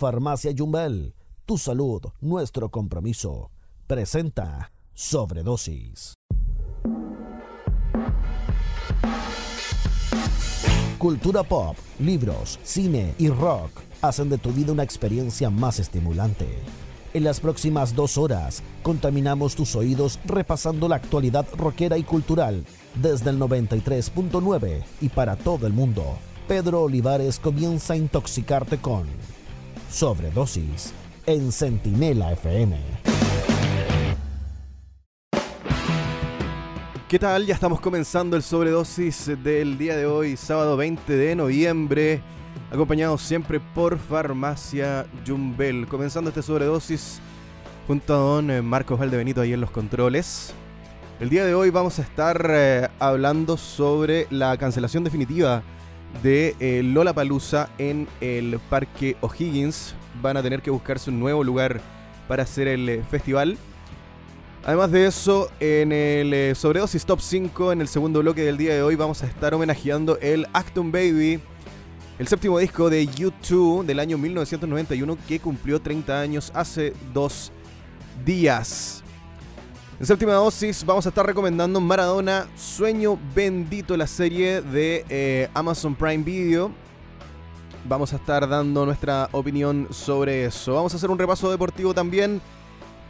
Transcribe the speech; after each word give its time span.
Farmacia 0.00 0.52
Jumbel, 0.56 1.12
tu 1.44 1.58
salud, 1.58 2.00
nuestro 2.20 2.70
compromiso. 2.70 3.50
Presenta 3.88 4.70
Sobredosis. 4.94 6.14
Cultura 10.98 11.42
pop, 11.42 11.76
libros, 11.98 12.60
cine 12.62 13.12
y 13.18 13.28
rock 13.28 13.72
hacen 14.00 14.28
de 14.28 14.38
tu 14.38 14.52
vida 14.52 14.70
una 14.70 14.84
experiencia 14.84 15.50
más 15.50 15.80
estimulante. 15.80 16.46
En 17.12 17.24
las 17.24 17.40
próximas 17.40 17.92
dos 17.96 18.18
horas, 18.18 18.62
contaminamos 18.84 19.56
tus 19.56 19.74
oídos 19.74 20.20
repasando 20.26 20.86
la 20.86 20.94
actualidad 20.94 21.44
rockera 21.56 21.98
y 21.98 22.04
cultural 22.04 22.64
desde 23.02 23.30
el 23.30 23.40
93.9 23.40 24.84
y 25.00 25.08
para 25.08 25.34
todo 25.34 25.66
el 25.66 25.72
mundo. 25.72 26.04
Pedro 26.46 26.82
Olivares 26.82 27.40
comienza 27.40 27.94
a 27.94 27.96
intoxicarte 27.96 28.78
con 28.78 29.08
Sobredosis 29.90 30.92
en 31.24 31.50
Centinela 31.50 32.32
FM. 32.32 32.78
¿Qué 37.08 37.18
tal? 37.18 37.46
Ya 37.46 37.54
estamos 37.54 37.80
comenzando 37.80 38.36
el 38.36 38.42
sobredosis 38.42 39.30
del 39.42 39.78
día 39.78 39.96
de 39.96 40.04
hoy, 40.04 40.36
sábado 40.36 40.76
20 40.76 41.16
de 41.16 41.34
noviembre, 41.34 42.20
acompañados 42.70 43.22
siempre 43.22 43.60
por 43.60 43.98
Farmacia 43.98 45.06
Jumbel. 45.26 45.88
Comenzando 45.88 46.28
este 46.28 46.42
sobredosis 46.42 47.20
junto 47.86 48.12
a 48.12 48.18
don 48.18 48.50
eh, 48.50 48.60
Marcos 48.60 48.98
Valdebenito 48.98 49.40
ahí 49.40 49.54
en 49.54 49.62
los 49.62 49.70
controles. 49.70 50.52
El 51.18 51.30
día 51.30 51.46
de 51.46 51.54
hoy 51.54 51.70
vamos 51.70 51.98
a 51.98 52.02
estar 52.02 52.46
eh, 52.50 52.88
hablando 52.98 53.56
sobre 53.56 54.26
la 54.30 54.54
cancelación 54.58 55.02
definitiva 55.02 55.62
de 56.22 56.56
eh, 56.60 56.82
Lola 56.82 57.12
Palusa 57.12 57.70
en 57.78 58.08
el 58.20 58.58
Parque 58.70 59.16
O'Higgins. 59.20 59.94
Van 60.20 60.36
a 60.36 60.42
tener 60.42 60.62
que 60.62 60.70
buscarse 60.70 61.10
un 61.10 61.20
nuevo 61.20 61.44
lugar 61.44 61.80
para 62.26 62.42
hacer 62.42 62.68
el 62.68 62.88
eh, 62.88 63.02
festival. 63.10 63.56
Además 64.64 64.90
de 64.90 65.06
eso, 65.06 65.50
en 65.60 65.92
el 65.92 66.34
eh, 66.34 66.54
Sobredosis 66.54 67.06
Top 67.06 67.20
5, 67.20 67.72
en 67.72 67.80
el 67.80 67.88
segundo 67.88 68.20
bloque 68.20 68.42
del 68.42 68.58
día 68.58 68.74
de 68.74 68.82
hoy, 68.82 68.96
vamos 68.96 69.22
a 69.22 69.26
estar 69.26 69.54
homenajeando 69.54 70.18
el 70.20 70.46
Acton 70.52 70.92
Baby, 70.92 71.40
el 72.18 72.26
séptimo 72.26 72.58
disco 72.58 72.90
de 72.90 73.06
U2 73.08 73.84
del 73.84 74.00
año 74.00 74.18
1991 74.18 75.16
que 75.26 75.40
cumplió 75.40 75.80
30 75.80 76.20
años 76.20 76.52
hace 76.54 76.92
dos 77.14 77.52
días. 78.26 79.04
En 80.00 80.06
séptima 80.06 80.34
dosis 80.34 80.84
vamos 80.86 81.06
a 81.06 81.08
estar 81.08 81.26
recomendando 81.26 81.80
Maradona, 81.80 82.46
Sueño 82.54 83.18
Bendito, 83.34 83.96
la 83.96 84.06
serie 84.06 84.62
de 84.62 85.04
eh, 85.08 85.48
Amazon 85.54 85.96
Prime 85.96 86.22
Video. 86.22 86.70
Vamos 87.84 88.12
a 88.12 88.16
estar 88.16 88.48
dando 88.48 88.86
nuestra 88.86 89.28
opinión 89.32 89.88
sobre 89.90 90.44
eso. 90.44 90.74
Vamos 90.74 90.94
a 90.94 90.98
hacer 90.98 91.10
un 91.10 91.18
repaso 91.18 91.50
deportivo 91.50 91.94
también. 91.94 92.40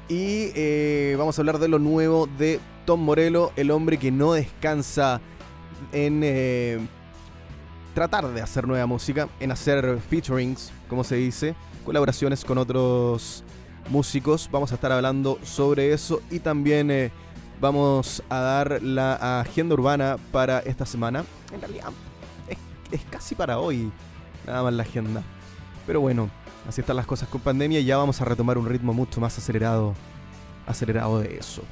Y 0.08 0.50
eh, 0.54 1.14
vamos 1.18 1.38
a 1.38 1.42
hablar 1.42 1.58
de 1.58 1.68
lo 1.68 1.78
nuevo 1.78 2.26
de 2.26 2.58
Tom 2.86 3.00
Morello, 3.00 3.52
el 3.56 3.70
hombre 3.70 3.98
que 3.98 4.10
no 4.10 4.32
descansa 4.32 5.20
en 5.92 6.22
eh, 6.24 6.78
tratar 7.92 8.28
de 8.28 8.40
hacer 8.40 8.66
nueva 8.66 8.86
música, 8.86 9.28
en 9.40 9.52
hacer 9.52 10.00
featurings, 10.08 10.72
como 10.88 11.04
se 11.04 11.16
dice, 11.16 11.54
colaboraciones 11.84 12.46
con 12.46 12.56
otros 12.56 13.44
músicos. 13.90 14.48
Vamos 14.50 14.72
a 14.72 14.76
estar 14.76 14.92
hablando 14.92 15.38
sobre 15.42 15.92
eso 15.92 16.20
y 16.30 16.40
también 16.40 16.90
eh, 16.90 17.10
vamos 17.60 18.22
a 18.28 18.38
dar 18.40 18.82
la 18.82 19.40
agenda 19.40 19.74
urbana 19.74 20.16
para 20.32 20.60
esta 20.60 20.86
semana. 20.86 21.24
En 21.52 21.60
realidad 21.60 21.90
es, 22.90 23.00
casi 23.10 23.34
para 23.34 23.58
hoy, 23.58 23.90
nada 24.46 24.62
más 24.62 24.72
la 24.72 24.82
agenda. 24.82 25.22
Pero 25.86 26.00
bueno, 26.00 26.30
así 26.68 26.80
están 26.80 26.96
las 26.96 27.06
cosas 27.06 27.28
con 27.28 27.40
pandemia 27.40 27.80
y 27.80 27.84
ya 27.84 27.96
vamos 27.96 28.20
a 28.20 28.24
retomar 28.24 28.58
un 28.58 28.66
ritmo 28.66 28.92
mucho 28.92 29.20
más 29.20 29.36
acelerado, 29.38 29.94
acelerado 30.66 31.20
de 31.20 31.36
eso. 31.36 31.62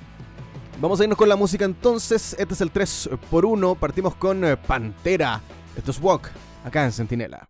Vamos 0.80 1.00
a 1.00 1.04
irnos 1.04 1.16
con 1.16 1.28
la 1.28 1.36
música 1.36 1.64
entonces. 1.64 2.36
Este 2.38 2.54
es 2.54 2.60
el 2.60 2.72
3x1. 2.72 3.78
Partimos 3.78 4.14
con 4.14 4.44
eh, 4.44 4.56
Pantera. 4.56 5.40
Esto 5.74 5.90
es 5.90 6.00
Walk, 6.00 6.30
acá 6.64 6.84
en 6.84 6.92
Centinela. 6.92 7.48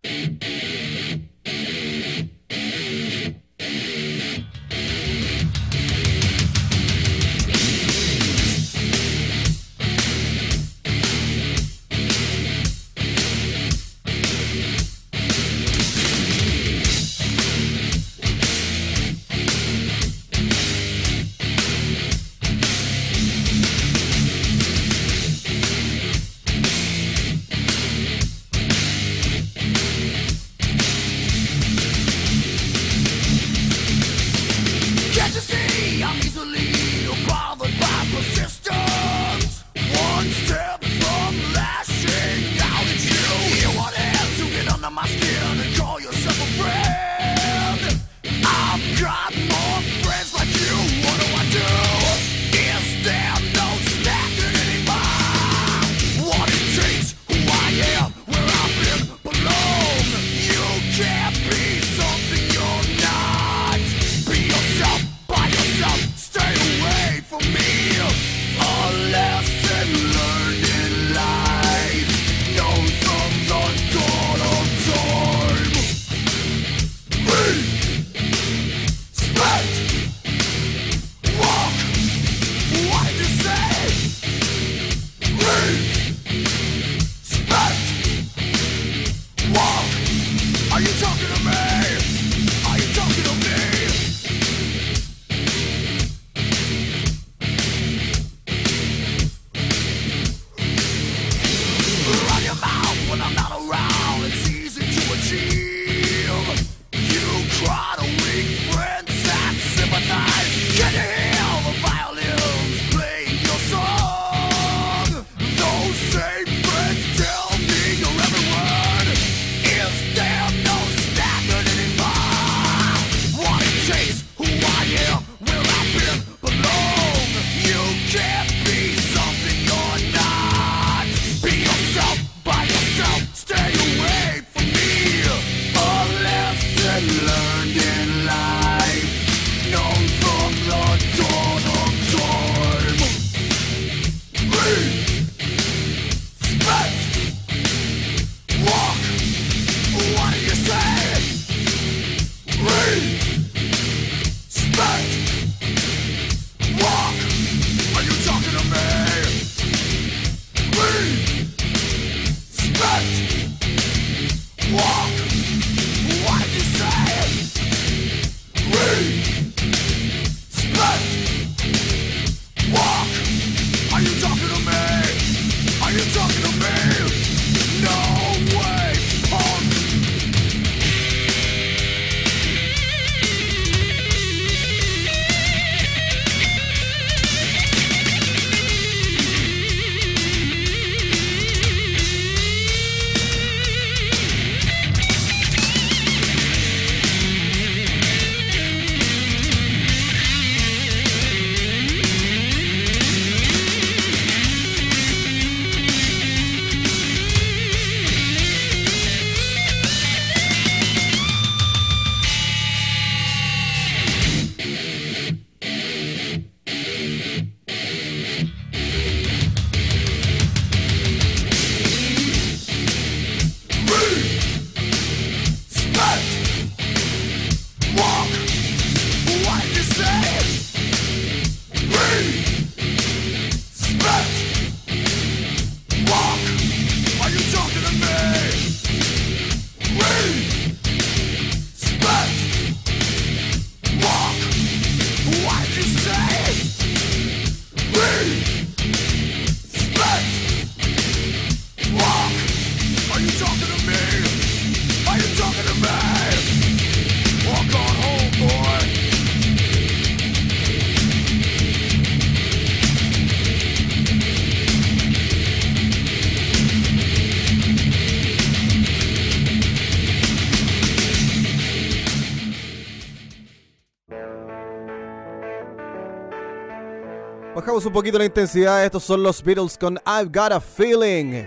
un 277.84 277.92
poquito 277.92 278.18
la 278.18 278.24
intensidad. 278.24 278.84
Estos 278.84 279.04
son 279.04 279.22
los 279.22 279.42
Beatles 279.42 279.76
con 279.76 279.98
I've 280.06 280.30
Got 280.32 280.52
a 280.52 280.60
Feeling. 280.60 281.44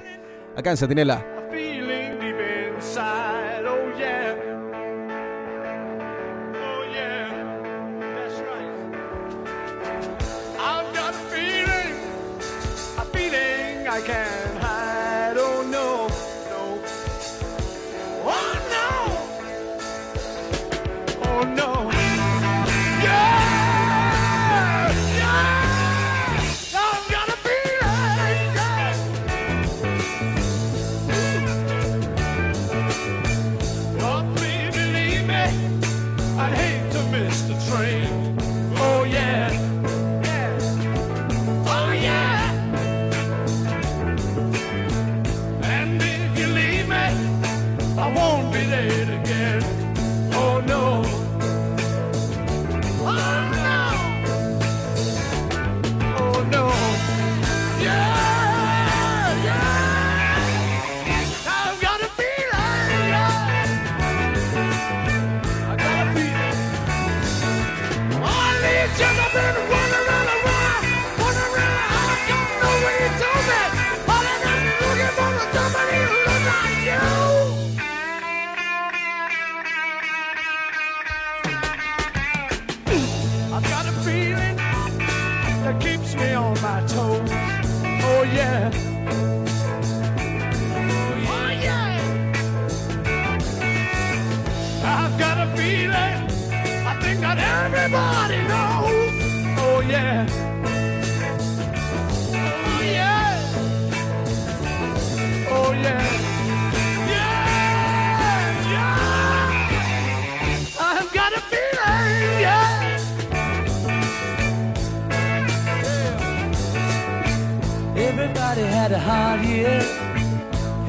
Acá 0.55 0.71
en 0.71 0.77
Sentinela 0.77 1.38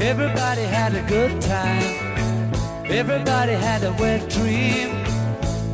Everybody 0.03 0.63
had 0.63 0.95
a 0.95 1.03
good 1.03 1.43
time. 1.43 1.85
Everybody 2.91 3.53
had 3.53 3.85
a 3.85 3.93
wet 4.01 4.31
dream. 4.31 4.89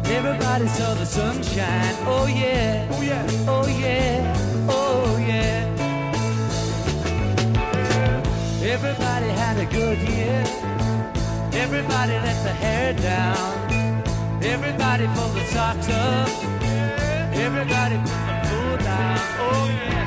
Everybody 0.05 0.67
saw 0.67 0.95
the 0.95 1.07
sunshine. 1.07 1.95
Oh 2.05 2.27
yeah. 2.27 2.89
Oh 2.91 3.03
yeah. 3.03 3.27
Oh 3.47 3.67
yeah. 3.69 4.69
Oh 4.69 5.17
yeah. 5.19 5.63
Everybody 8.63 9.29
had 9.29 9.59
a 9.59 9.67
good 9.67 9.99
year. 9.99 10.43
Everybody 11.53 12.15
let 12.27 12.43
the 12.43 12.53
hair 12.53 12.95
down. 12.95 13.55
Everybody 14.43 15.07
pulled 15.15 15.35
the 15.35 15.45
socks 15.55 15.89
up. 15.89 16.29
Everybody 17.33 17.97
put 17.99 18.23
the 18.29 18.37
food 18.49 18.79
down. 18.81 19.19
Oh 19.39 19.67
yeah. 19.71 20.06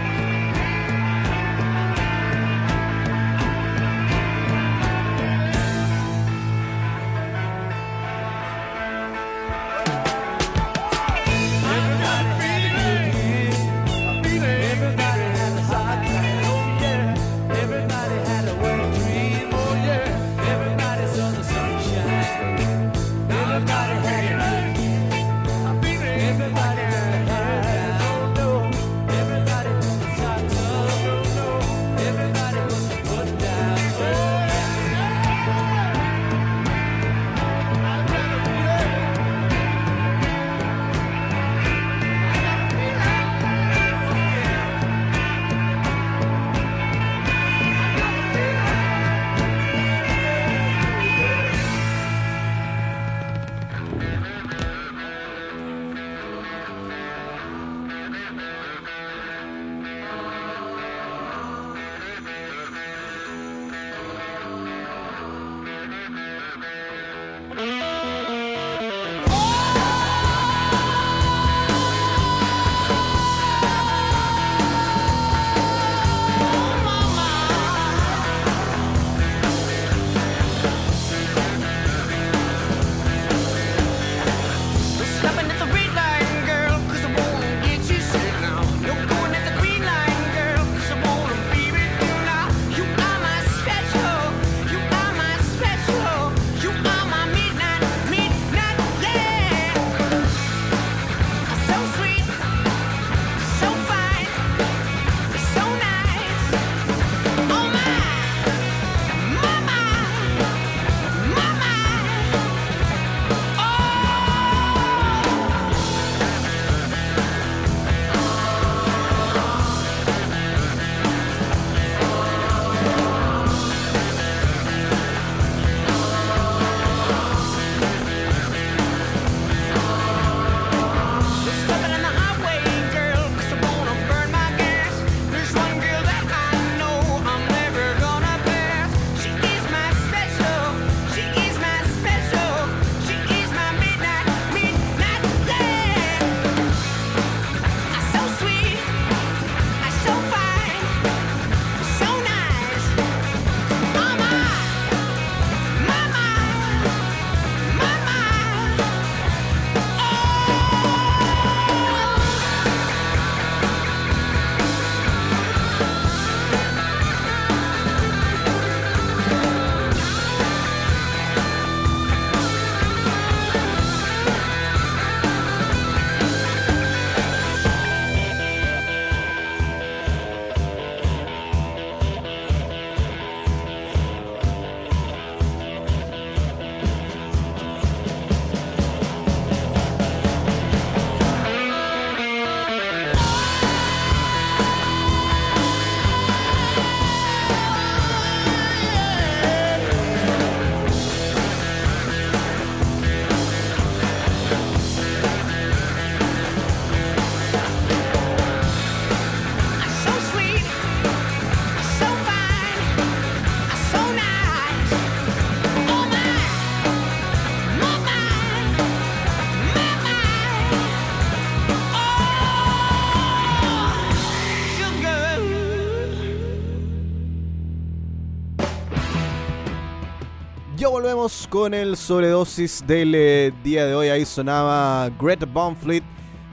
Volvemos 231.01 231.47
con 231.49 231.73
el 231.73 231.95
sobredosis 231.95 232.83
del 232.85 233.15
eh, 233.15 233.53
día 233.63 233.85
de 233.85 233.95
hoy. 233.95 234.09
Ahí 234.09 234.25
sonaba 234.25 235.09
Greta 235.17 235.45
Van 235.45 235.73
Fleet 235.73 236.03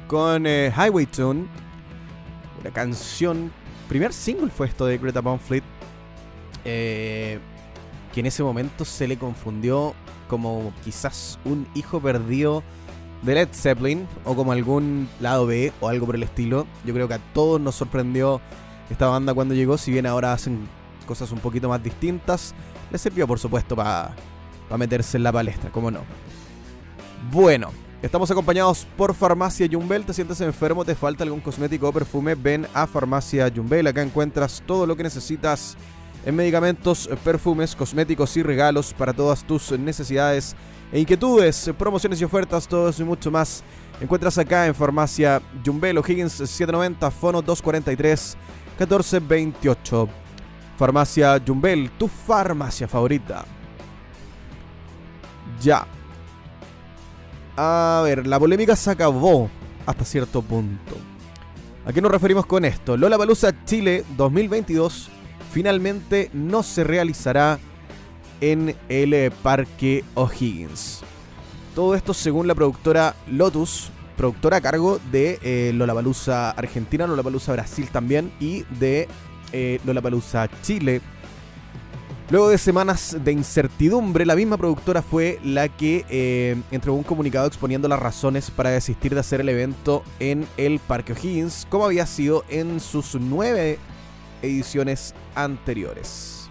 con 0.07 0.47
eh, 0.47 0.73
Highway 0.73 1.05
Tune. 1.07 1.49
Una 2.61 2.71
canción. 2.71 3.51
Primer 3.89 4.13
single 4.13 4.49
fue 4.51 4.69
esto 4.69 4.87
de 4.87 4.99
Greta 4.99 5.21
Van 5.21 5.41
Fleet. 5.41 5.65
eh, 6.65 7.41
que 8.15 8.21
en 8.21 8.27
ese 8.27 8.45
momento 8.45 8.85
se 8.85 9.09
le 9.09 9.19
confundió 9.19 9.95
como 10.29 10.73
quizás 10.85 11.41
un 11.45 11.67
hijo 11.75 11.99
perdido 11.99 12.63
de 13.23 13.35
Led 13.35 13.49
Zeppelin 13.53 14.07
o 14.25 14.37
como 14.37 14.53
algún 14.53 15.09
lado 15.19 15.47
B 15.47 15.73
o 15.81 15.89
algo 15.89 16.07
por 16.07 16.15
el 16.15 16.23
estilo. 16.23 16.69
Yo 16.85 16.95
creo 16.95 17.09
que 17.09 17.15
a 17.15 17.33
todos 17.35 17.61
nos 17.61 17.75
sorprendió 17.75 18.41
esta 18.91 19.09
banda 19.09 19.35
cuando 19.35 19.55
llegó, 19.55 19.77
si 19.77 19.91
bien 19.91 20.07
ahora 20.07 20.33
hacen 20.33 20.69
cosas 21.05 21.33
un 21.33 21.41
poquito 21.41 21.69
más 21.69 21.83
distintas. 21.83 22.55
Le 22.93 22.99
sirvió, 22.99 23.27
por 23.27 23.41
supuesto, 23.41 23.75
para 23.75 24.15
meterse 24.77 25.17
en 25.17 25.23
la 25.23 25.33
palestra, 25.33 25.71
como 25.71 25.91
no. 25.91 26.01
Bueno, 27.31 27.71
estamos 28.03 28.31
acompañados 28.31 28.87
por 28.97 29.15
Farmacia 29.15 29.69
Jumbel. 29.71 30.05
¿Te 30.05 30.13
sientes 30.13 30.41
enfermo? 30.41 30.85
¿Te 30.85 30.95
falta 30.95 31.25
algún 31.25 31.41
cosmético 31.41 31.89
o 31.89 31.93
perfume? 31.93 32.35
Ven 32.35 32.67
a 32.75 32.87
Farmacia 32.87 33.51
Jumbel. 33.55 33.87
Acá 33.87 34.03
encuentras 34.03 34.63
todo 34.67 34.87
lo 34.87 34.97
que 34.97 35.03
necesitas 35.03 35.77
en 36.25 36.35
medicamentos, 36.35 37.09
perfumes, 37.25 37.77
cosméticos 37.77 38.37
y 38.37 38.43
regalos 38.43 38.93
para 38.93 39.13
todas 39.13 39.45
tus 39.45 39.71
necesidades 39.79 40.57
e 40.93 41.01
inquietudes, 41.01 41.71
promociones 41.79 42.21
y 42.21 42.25
ofertas, 42.25 42.67
todo 42.67 42.89
eso 42.89 43.03
y 43.03 43.07
mucho 43.07 43.31
más. 43.31 43.63
Encuentras 44.01 44.37
acá 44.37 44.67
en 44.67 44.75
Farmacia 44.75 45.41
Jumbel, 45.65 45.99
O'Higgins 45.99 46.33
790, 46.33 47.11
Fono 47.11 47.43
243 47.43 48.37
1428. 48.79 50.09
Farmacia 50.77 51.43
Jumbel, 51.45 51.91
tu 51.93 52.09
farmacia 52.09 52.87
favorita. 52.87 53.45
Ya. 55.61 55.87
A 57.57 58.03
ver, 58.05 58.27
la 58.27 58.39
polémica 58.39 58.77
se 58.77 58.91
acabó 58.91 59.49
hasta 59.87 60.05
cierto 60.05 60.43
punto. 60.43 60.97
¿A 61.87 61.93
qué 61.93 62.01
nos 62.01 62.11
referimos 62.11 62.47
con 62.47 62.65
esto? 62.65 62.97
Lola 62.97 63.17
Palusa 63.17 63.65
Chile 63.65 64.05
2022 64.17 65.11
finalmente 65.53 66.29
no 66.33 66.63
se 66.63 66.85
realizará 66.85 67.59
en 68.41 68.75
el 68.89 69.31
Parque 69.43 70.05
O'Higgins. 70.15 71.03
Todo 71.75 71.95
esto 71.95 72.13
según 72.13 72.47
la 72.47 72.55
productora 72.55 73.15
Lotus, 73.27 73.91
productora 74.17 74.59
a 74.59 74.61
cargo 74.61 74.99
de 75.11 75.39
eh, 75.43 75.73
Lollapalooza 75.75 76.51
Argentina, 76.51 77.07
Lollapalooza 77.07 77.53
Brasil 77.53 77.89
también 77.91 78.33
y 78.41 78.65
de 78.79 79.09
eh, 79.53 79.81
Lollapalooza 79.85 80.49
Chile. 80.63 81.01
Luego 82.29 82.49
de 82.49 82.59
semanas 82.59 83.17
de 83.23 83.31
incertidumbre, 83.31 84.27
la 84.27 84.35
misma 84.35 84.57
productora 84.57 85.01
fue 85.01 85.39
la 85.45 85.69
que 85.69 86.05
eh, 86.09 86.61
entregó 86.73 86.97
un 86.97 87.05
comunicado 87.05 87.47
exponiendo 87.47 87.87
las 87.87 88.01
razones 88.01 88.51
para 88.51 88.71
desistir 88.71 89.15
de 89.15 89.21
hacer 89.21 89.41
el 89.41 89.49
evento 89.49 90.03
en 90.19 90.45
el 90.57 90.81
Parque 90.81 91.13
O'Higgins, 91.13 91.69
como 91.71 91.85
había 91.85 92.05
sido 92.05 92.45
en 92.49 92.81
sus 92.81 93.15
nueve 93.15 93.79
ediciones 94.43 95.15
anteriores. 95.37 96.51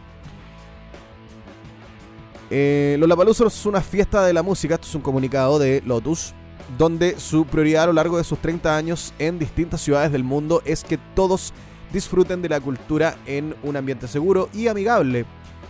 Eh, 2.50 2.96
Lollapalooza 2.98 3.46
es 3.48 3.66
una 3.66 3.82
fiesta 3.82 4.24
de 4.24 4.32
la 4.32 4.44
música, 4.44 4.76
esto 4.76 4.88
es 4.88 4.96
un 4.96 5.02
comunicado 5.02 5.60
de 5.60 5.84
Lotus, 5.86 6.34
donde 6.78 7.20
su 7.20 7.46
prioridad 7.46 7.84
a 7.84 7.88
lo 7.88 7.94
largo 7.94 8.18
de 8.18 8.24
sus 8.24 8.40
30 8.40 8.78
años 8.78 9.14
en 9.20 9.40
distintas 9.40 9.82
ciudades 9.82 10.14
del 10.14 10.24
mundo 10.24 10.62
es 10.64 10.86
que 10.86 10.98
todos 11.16 11.52
disfruten 11.92 12.42
de 12.42 12.48
la 12.48 12.62
cultura 12.62 13.18
en 13.26 13.56
un 13.62 13.76
ambiente 13.76 14.08
seguro 14.08 14.48
y 14.54 14.68
amigable, 14.68 15.26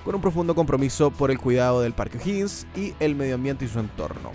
con 0.06 0.14
un 0.14 0.22
profundo 0.22 0.54
compromiso 0.54 1.10
por 1.10 1.32
el 1.32 1.40
cuidado 1.40 1.82
del 1.82 1.94
Parque 1.94 2.20
O'Higgins 2.20 2.68
y 2.76 2.94
el 3.00 3.16
medio 3.16 3.36
ambiente 3.36 3.66
y 3.66 3.68
su 3.68 3.80
entorno. 3.80 4.32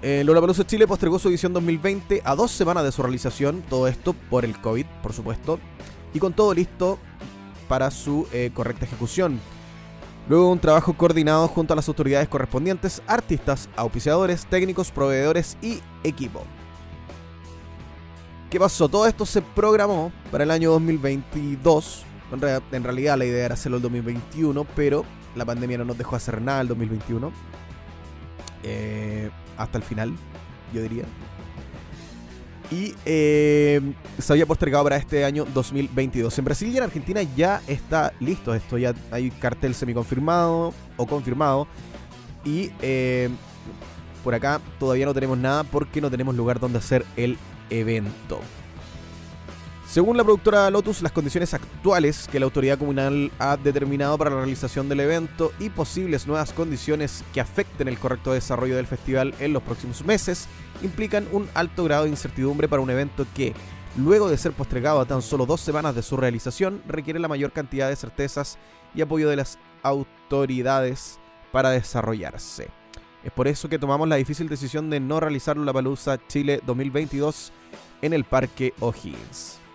Eh, 0.00 0.22
Lollapalooza 0.24 0.66
Chile 0.66 0.86
postergó 0.86 1.18
su 1.18 1.28
edición 1.28 1.52
2020 1.52 2.22
a 2.24 2.34
dos 2.34 2.50
semanas 2.50 2.84
de 2.84 2.92
su 2.92 3.02
realización, 3.02 3.62
todo 3.68 3.86
esto 3.86 4.14
por 4.30 4.44
el 4.44 4.58
COVID, 4.60 4.86
por 5.02 5.12
supuesto, 5.12 5.60
y 6.14 6.18
con 6.18 6.32
todo 6.32 6.54
listo 6.54 6.98
para 7.68 7.90
su 7.90 8.26
eh, 8.32 8.50
correcta 8.54 8.86
ejecución. 8.86 9.40
Luego 10.28 10.50
un 10.50 10.58
trabajo 10.58 10.94
coordinado 10.94 11.46
junto 11.46 11.72
a 11.72 11.76
las 11.76 11.88
autoridades 11.88 12.28
correspondientes, 12.28 13.02
artistas, 13.06 13.68
auspiciadores, 13.76 14.46
técnicos, 14.46 14.90
proveedores 14.90 15.56
y 15.60 15.80
equipo. 16.02 16.42
¿Qué 18.50 18.58
pasó? 18.58 18.88
Todo 18.88 19.06
esto 19.06 19.26
se 19.26 19.42
programó 19.42 20.12
para 20.30 20.44
el 20.44 20.50
año 20.50 20.70
2022. 20.70 22.04
En, 22.32 22.40
rea- 22.40 22.62
en 22.72 22.82
realidad 22.84 23.16
la 23.18 23.24
idea 23.24 23.44
era 23.46 23.54
hacerlo 23.54 23.76
el 23.76 23.82
2021, 23.82 24.64
pero 24.76 25.04
la 25.34 25.44
pandemia 25.44 25.78
no 25.78 25.84
nos 25.84 25.98
dejó 25.98 26.16
hacer 26.16 26.40
nada 26.42 26.60
el 26.60 26.68
2021. 26.68 27.32
Eh, 28.62 29.30
hasta 29.56 29.78
el 29.78 29.84
final, 29.84 30.14
yo 30.74 30.82
diría. 30.82 31.04
Y 32.70 32.94
eh, 33.04 33.80
se 34.18 34.32
había 34.32 34.44
postergado 34.44 34.82
para 34.82 34.96
este 34.96 35.24
año 35.24 35.46
2022. 35.54 36.36
En 36.38 36.44
Brasil 36.44 36.68
y 36.72 36.76
en 36.76 36.82
Argentina 36.82 37.22
ya 37.36 37.62
está 37.68 38.12
listo 38.18 38.52
esto. 38.54 38.76
Ya 38.76 38.92
hay 39.12 39.30
cartel 39.30 39.72
semiconfirmado 39.74 40.74
o 40.96 41.06
confirmado. 41.06 41.68
Y 42.44 42.72
eh, 42.82 43.28
por 44.24 44.34
acá 44.34 44.60
todavía 44.80 45.06
no 45.06 45.14
tenemos 45.14 45.38
nada 45.38 45.62
porque 45.62 46.00
no 46.00 46.10
tenemos 46.10 46.34
lugar 46.34 46.58
donde 46.58 46.78
hacer 46.78 47.04
el 47.16 47.38
evento. 47.70 48.40
Según 49.88 50.16
la 50.16 50.24
productora 50.24 50.68
Lotus, 50.68 51.00
las 51.00 51.12
condiciones 51.12 51.54
actuales 51.54 52.28
que 52.30 52.40
la 52.40 52.44
autoridad 52.44 52.78
comunal 52.78 53.30
ha 53.38 53.56
determinado 53.56 54.18
para 54.18 54.30
la 54.30 54.36
realización 54.36 54.88
del 54.88 55.00
evento 55.00 55.52
y 55.60 55.70
posibles 55.70 56.26
nuevas 56.26 56.52
condiciones 56.52 57.24
que 57.32 57.40
afecten 57.40 57.86
el 57.86 57.98
correcto 57.98 58.32
desarrollo 58.32 58.76
del 58.76 58.88
festival 58.88 59.32
en 59.38 59.52
los 59.52 59.62
próximos 59.62 60.04
meses 60.04 60.48
implican 60.82 61.28
un 61.32 61.48
alto 61.54 61.84
grado 61.84 62.04
de 62.04 62.10
incertidumbre 62.10 62.68
para 62.68 62.82
un 62.82 62.90
evento 62.90 63.26
que, 63.34 63.54
luego 63.96 64.28
de 64.28 64.36
ser 64.36 64.52
postergado 64.52 65.00
a 65.00 65.06
tan 65.06 65.22
solo 65.22 65.46
dos 65.46 65.60
semanas 65.60 65.94
de 65.94 66.02
su 66.02 66.16
realización, 66.16 66.82
requiere 66.88 67.20
la 67.20 67.28
mayor 67.28 67.52
cantidad 67.52 67.88
de 67.88 67.96
certezas 67.96 68.58
y 68.94 69.02
apoyo 69.02 69.30
de 69.30 69.36
las 69.36 69.56
autoridades 69.82 71.18
para 71.52 71.70
desarrollarse. 71.70 72.68
Es 73.22 73.32
por 73.32 73.48
eso 73.48 73.68
que 73.68 73.78
tomamos 73.78 74.08
la 74.08 74.16
difícil 74.16 74.48
decisión 74.48 74.90
de 74.90 75.00
no 75.00 75.20
realizar 75.20 75.56
la 75.56 75.72
Palusa 75.72 76.18
Chile 76.26 76.60
2022 76.66 77.52
en 78.02 78.12
el 78.12 78.24
Parque 78.24 78.74
O'Higgins. 78.80 79.65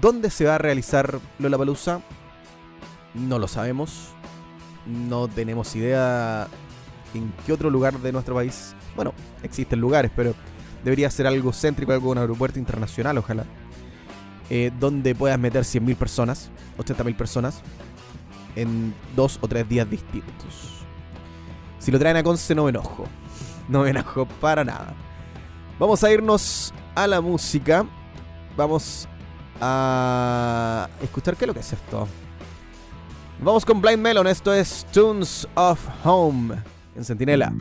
¿Dónde 0.00 0.30
se 0.30 0.44
va 0.44 0.56
a 0.56 0.58
realizar 0.58 1.20
Lollapalooza? 1.38 2.00
No 3.14 3.38
lo 3.38 3.48
sabemos. 3.48 4.08
No 4.86 5.28
tenemos 5.28 5.74
idea 5.76 6.48
en 7.14 7.32
qué 7.46 7.52
otro 7.52 7.70
lugar 7.70 7.98
de 7.98 8.12
nuestro 8.12 8.34
país. 8.34 8.74
Bueno, 8.96 9.14
existen 9.42 9.80
lugares, 9.80 10.10
pero 10.14 10.34
debería 10.82 11.10
ser 11.10 11.26
algo 11.26 11.52
céntrico, 11.52 11.92
algo 11.92 12.10
un 12.10 12.18
aeropuerto 12.18 12.58
internacional, 12.58 13.18
ojalá. 13.18 13.44
Eh, 14.50 14.70
donde 14.78 15.14
puedas 15.14 15.38
meter 15.38 15.62
100.000 15.62 15.96
personas, 15.96 16.50
80.000 16.76 17.16
personas, 17.16 17.62
en 18.56 18.94
dos 19.16 19.38
o 19.40 19.48
tres 19.48 19.68
días 19.68 19.88
distintos. 19.88 20.84
Si 21.78 21.90
lo 21.90 21.98
traen 21.98 22.16
a 22.16 22.22
Conce, 22.22 22.54
no 22.54 22.64
me 22.64 22.70
enojo. 22.70 23.06
No 23.66 23.82
me 23.82 23.88
enojo 23.88 24.26
para 24.42 24.62
nada. 24.62 24.94
Vamos 25.78 26.04
a 26.04 26.12
irnos 26.12 26.74
a 26.94 27.06
la 27.06 27.22
música. 27.22 27.86
Vamos 28.58 29.08
a 29.60 30.88
escuchar 31.02 31.36
qué 31.36 31.44
es 31.44 31.48
lo 31.48 31.54
que 31.54 31.60
es 31.60 31.72
esto. 31.72 32.08
Vamos 33.40 33.64
con 33.64 33.80
Blind 33.80 34.00
Melon, 34.00 34.26
esto 34.26 34.52
es 34.52 34.86
Tunes 34.92 35.46
of 35.54 35.80
Home 36.04 36.56
en 36.96 37.04
Sentinela. 37.04 37.52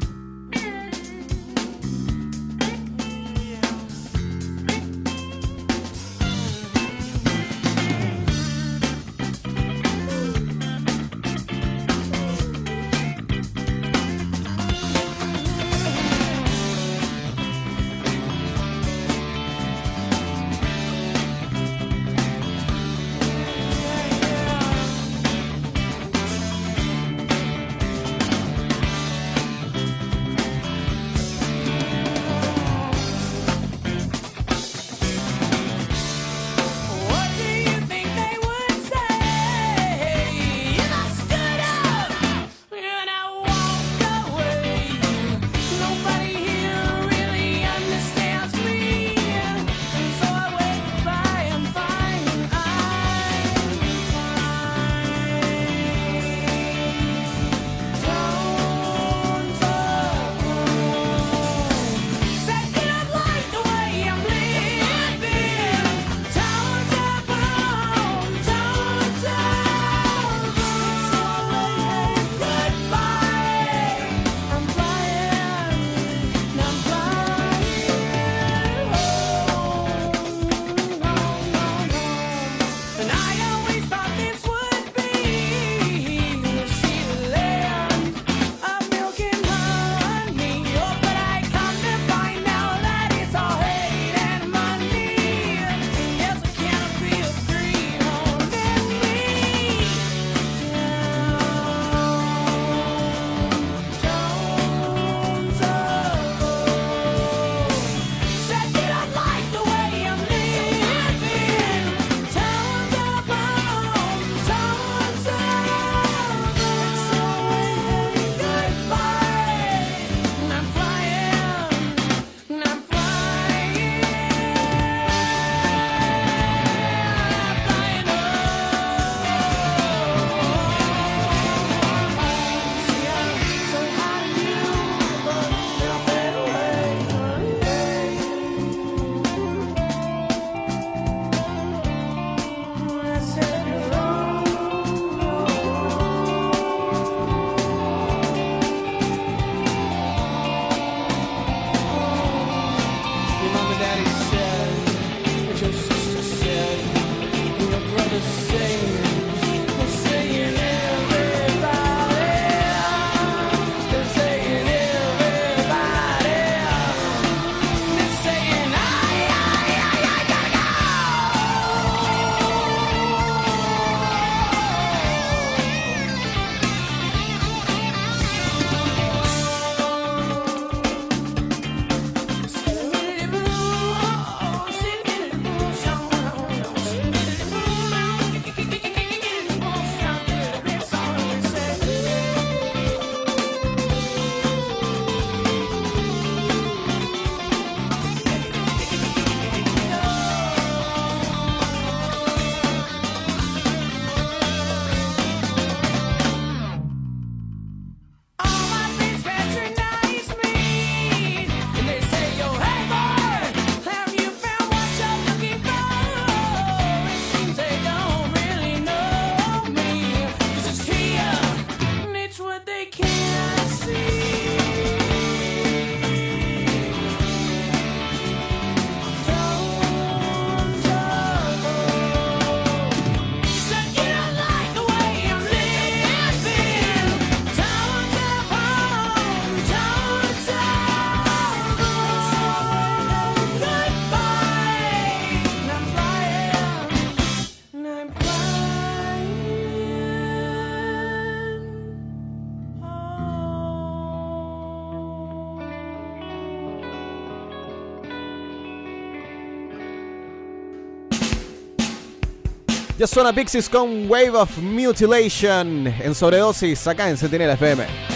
Ya 263.03 263.07
suena 263.07 263.33
Pixies 263.33 263.67
con 263.67 264.09
Wave 264.09 264.29
of 264.29 264.57
Mutilation 264.59 265.87
en 265.87 266.15
sobredosis 266.15 266.87
acá 266.87 267.09
en 267.09 267.17
Centinela 267.17 267.51
FM. 267.51 268.12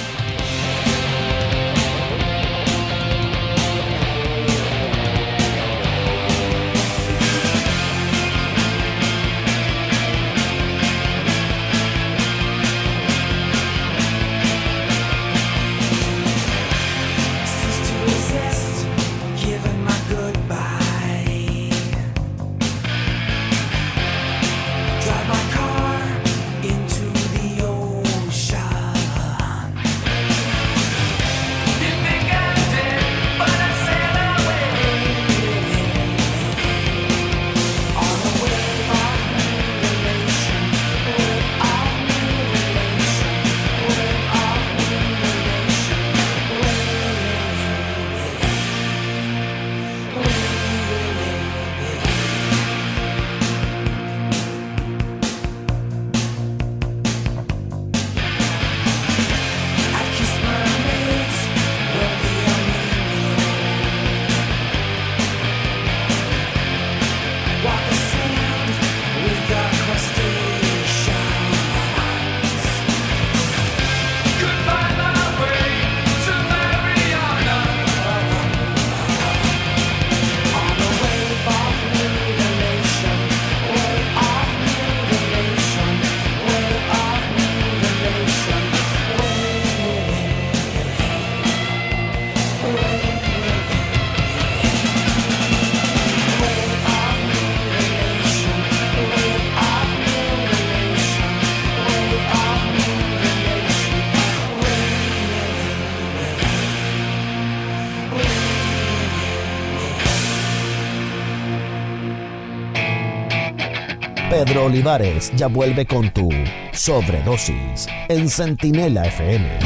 Olivares 114.63 115.31
ya 115.35 115.47
vuelve 115.47 115.85
con 115.85 116.09
tu 116.11 116.29
sobredosis 116.71 117.87
en 118.09 118.29
Centinela 118.29 119.05
FM. 119.05 119.59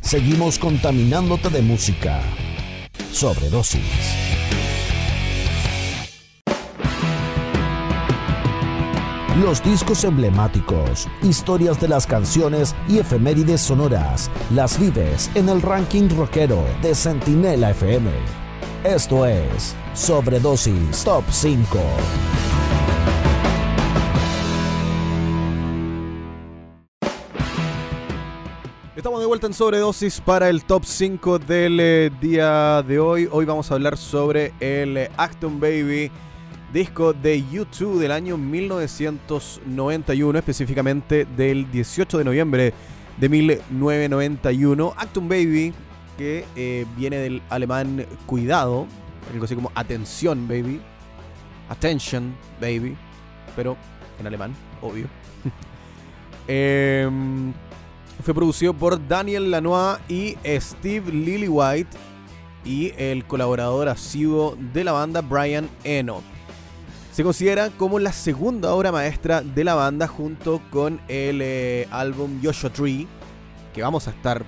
Seguimos 0.00 0.58
contaminándote 0.58 1.50
de 1.50 1.62
música. 1.62 2.20
Sobredosis. 3.10 4.23
Los 9.42 9.60
discos 9.64 10.04
emblemáticos, 10.04 11.08
historias 11.20 11.80
de 11.80 11.88
las 11.88 12.06
canciones 12.06 12.72
y 12.88 12.98
efemérides 12.98 13.62
sonoras 13.62 14.30
las 14.54 14.78
vives 14.78 15.28
en 15.34 15.48
el 15.48 15.60
ranking 15.60 16.08
rockero 16.08 16.64
de 16.82 16.94
Centinela 16.94 17.70
FM. 17.70 18.12
Esto 18.84 19.26
es 19.26 19.74
Sobredosis 19.92 21.02
Top 21.02 21.24
5. 21.28 21.80
Estamos 28.94 29.18
de 29.18 29.26
vuelta 29.26 29.48
en 29.48 29.54
sobredosis 29.54 30.20
para 30.20 30.48
el 30.48 30.64
top 30.64 30.84
5 30.84 31.40
del 31.40 31.80
eh, 31.80 32.10
día 32.20 32.84
de 32.86 33.00
hoy. 33.00 33.28
Hoy 33.32 33.44
vamos 33.44 33.68
a 33.68 33.74
hablar 33.74 33.96
sobre 33.96 34.54
el 34.60 35.08
Acton 35.16 35.58
Baby, 35.58 36.12
disco 36.74 37.12
de 37.12 37.44
YouTube 37.48 38.00
del 38.00 38.10
año 38.10 38.36
1991, 38.36 40.38
específicamente 40.40 41.24
del 41.24 41.70
18 41.70 42.18
de 42.18 42.24
noviembre 42.24 42.74
de 43.16 43.28
1991. 43.28 44.92
Acton 44.96 45.28
Baby, 45.28 45.72
que 46.18 46.44
eh, 46.56 46.84
viene 46.96 47.18
del 47.18 47.42
alemán 47.48 48.04
cuidado, 48.26 48.88
algo 49.32 49.44
así 49.44 49.54
como 49.54 49.70
atención, 49.76 50.48
baby. 50.48 50.80
Attention, 51.68 52.34
baby. 52.60 52.96
Pero 53.54 53.76
en 54.18 54.26
alemán, 54.26 54.52
obvio. 54.82 55.06
Em, 56.46 57.54
fue 58.22 58.34
producido 58.34 58.74
por 58.74 59.08
Daniel 59.08 59.50
Lanois 59.50 59.98
y 60.10 60.36
Steve 60.60 61.10
Lillywhite 61.10 61.96
y 62.66 62.92
el 62.98 63.24
colaborador 63.24 63.88
asiduo 63.88 64.54
de 64.74 64.84
la 64.84 64.92
banda 64.92 65.22
Brian 65.22 65.70
Eno. 65.84 66.33
Se 67.14 67.22
considera 67.22 67.70
como 67.70 68.00
la 68.00 68.10
segunda 68.10 68.74
obra 68.74 68.90
maestra 68.90 69.40
de 69.40 69.62
la 69.62 69.76
banda 69.76 70.08
junto 70.08 70.60
con 70.72 71.00
el 71.06 71.42
eh, 71.42 71.86
álbum 71.92 72.40
Joshua 72.42 72.70
Tree, 72.70 73.06
que 73.72 73.82
vamos 73.82 74.08
a 74.08 74.10
estar 74.10 74.44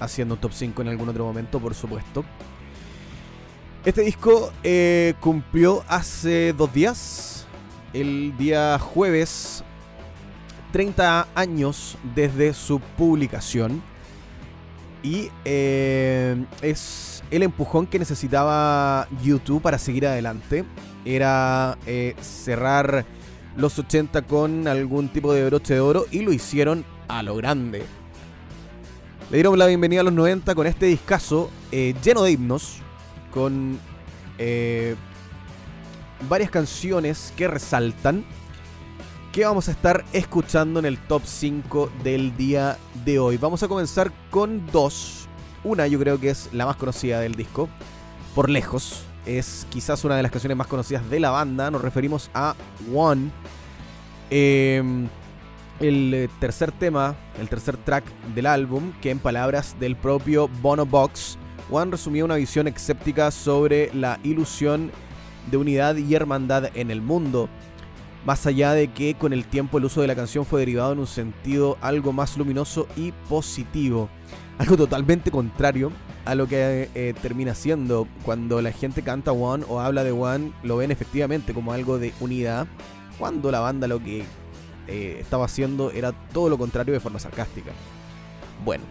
haciendo 0.00 0.36
un 0.36 0.40
top 0.40 0.52
5 0.54 0.80
en 0.80 0.88
algún 0.88 1.10
otro 1.10 1.26
momento, 1.26 1.60
por 1.60 1.74
supuesto. 1.74 2.24
Este 3.84 4.00
disco 4.00 4.50
eh, 4.62 5.16
cumplió 5.20 5.84
hace 5.86 6.54
dos 6.54 6.72
días, 6.72 7.46
el 7.92 8.34
día 8.38 8.78
jueves 8.78 9.62
30 10.72 11.28
años 11.34 11.98
desde 12.14 12.54
su 12.54 12.80
publicación 12.96 13.82
y 15.02 15.28
eh, 15.44 16.42
es 16.62 17.22
el 17.30 17.42
empujón 17.42 17.86
que 17.86 17.98
necesitaba 17.98 19.06
YouTube 19.22 19.60
para 19.60 19.76
seguir 19.76 20.06
adelante. 20.06 20.64
Era 21.08 21.78
eh, 21.86 22.14
cerrar 22.20 23.06
los 23.56 23.78
80 23.78 24.26
con 24.26 24.68
algún 24.68 25.08
tipo 25.08 25.32
de 25.32 25.46
broche 25.46 25.72
de 25.72 25.80
oro 25.80 26.04
y 26.10 26.20
lo 26.20 26.34
hicieron 26.34 26.84
a 27.08 27.22
lo 27.22 27.34
grande. 27.34 27.82
Le 29.30 29.38
dieron 29.38 29.58
la 29.58 29.64
bienvenida 29.64 30.02
a 30.02 30.04
los 30.04 30.12
90 30.12 30.54
con 30.54 30.66
este 30.66 30.84
discazo 30.84 31.50
eh, 31.72 31.94
lleno 32.04 32.22
de 32.24 32.32
himnos, 32.32 32.80
con 33.32 33.78
eh, 34.36 34.96
varias 36.28 36.50
canciones 36.50 37.32
que 37.38 37.48
resaltan 37.48 38.26
que 39.32 39.46
vamos 39.46 39.68
a 39.68 39.70
estar 39.70 40.04
escuchando 40.12 40.78
en 40.78 40.84
el 40.84 40.98
top 40.98 41.22
5 41.24 41.90
del 42.04 42.36
día 42.36 42.76
de 43.06 43.18
hoy. 43.18 43.38
Vamos 43.38 43.62
a 43.62 43.68
comenzar 43.68 44.12
con 44.30 44.66
dos. 44.66 45.26
Una 45.64 45.86
yo 45.86 45.98
creo 45.98 46.20
que 46.20 46.28
es 46.28 46.50
la 46.52 46.66
más 46.66 46.76
conocida 46.76 47.20
del 47.20 47.34
disco, 47.34 47.70
por 48.34 48.50
lejos. 48.50 49.07
Es 49.28 49.66
quizás 49.68 50.02
una 50.06 50.16
de 50.16 50.22
las 50.22 50.32
canciones 50.32 50.56
más 50.56 50.66
conocidas 50.66 51.08
de 51.10 51.20
la 51.20 51.28
banda. 51.28 51.70
Nos 51.70 51.82
referimos 51.82 52.30
a 52.32 52.56
One. 52.94 53.30
Eh, 54.30 54.82
el 55.80 56.14
eh, 56.14 56.28
tercer 56.40 56.72
tema, 56.72 57.14
el 57.38 57.46
tercer 57.50 57.76
track 57.76 58.04
del 58.34 58.46
álbum, 58.46 58.92
que 59.02 59.10
en 59.10 59.18
palabras 59.18 59.76
del 59.78 59.96
propio 59.96 60.48
Bono 60.62 60.86
Box, 60.86 61.36
One 61.70 61.90
resumía 61.90 62.24
una 62.24 62.36
visión 62.36 62.68
escéptica 62.68 63.30
sobre 63.30 63.92
la 63.92 64.18
ilusión 64.22 64.90
de 65.50 65.58
unidad 65.58 65.96
y 65.96 66.14
hermandad 66.14 66.70
en 66.74 66.90
el 66.90 67.02
mundo. 67.02 67.50
Más 68.24 68.46
allá 68.46 68.72
de 68.72 68.88
que 68.88 69.14
con 69.14 69.34
el 69.34 69.44
tiempo 69.44 69.76
el 69.76 69.84
uso 69.84 70.00
de 70.00 70.06
la 70.06 70.16
canción 70.16 70.46
fue 70.46 70.60
derivado 70.60 70.94
en 70.94 71.00
un 71.00 71.06
sentido 71.06 71.76
algo 71.82 72.14
más 72.14 72.38
luminoso 72.38 72.88
y 72.96 73.12
positivo. 73.28 74.08
Algo 74.56 74.78
totalmente 74.78 75.30
contrario 75.30 75.92
a 76.24 76.34
lo 76.34 76.46
que 76.46 76.88
eh, 76.94 77.14
termina 77.22 77.54
siendo 77.54 78.06
cuando 78.24 78.60
la 78.62 78.72
gente 78.72 79.02
canta 79.02 79.32
One 79.32 79.64
o 79.68 79.80
habla 79.80 80.04
de 80.04 80.12
One, 80.12 80.52
lo 80.62 80.76
ven 80.76 80.90
efectivamente 80.90 81.54
como 81.54 81.72
algo 81.72 81.98
de 81.98 82.12
unidad, 82.20 82.66
cuando 83.18 83.50
la 83.50 83.60
banda 83.60 83.86
lo 83.88 84.02
que 84.02 84.24
eh, 84.86 85.18
estaba 85.20 85.46
haciendo 85.46 85.90
era 85.90 86.12
todo 86.32 86.48
lo 86.48 86.58
contrario 86.58 86.92
de 86.94 87.00
forma 87.00 87.18
sarcástica. 87.18 87.72
Bueno, 88.64 88.84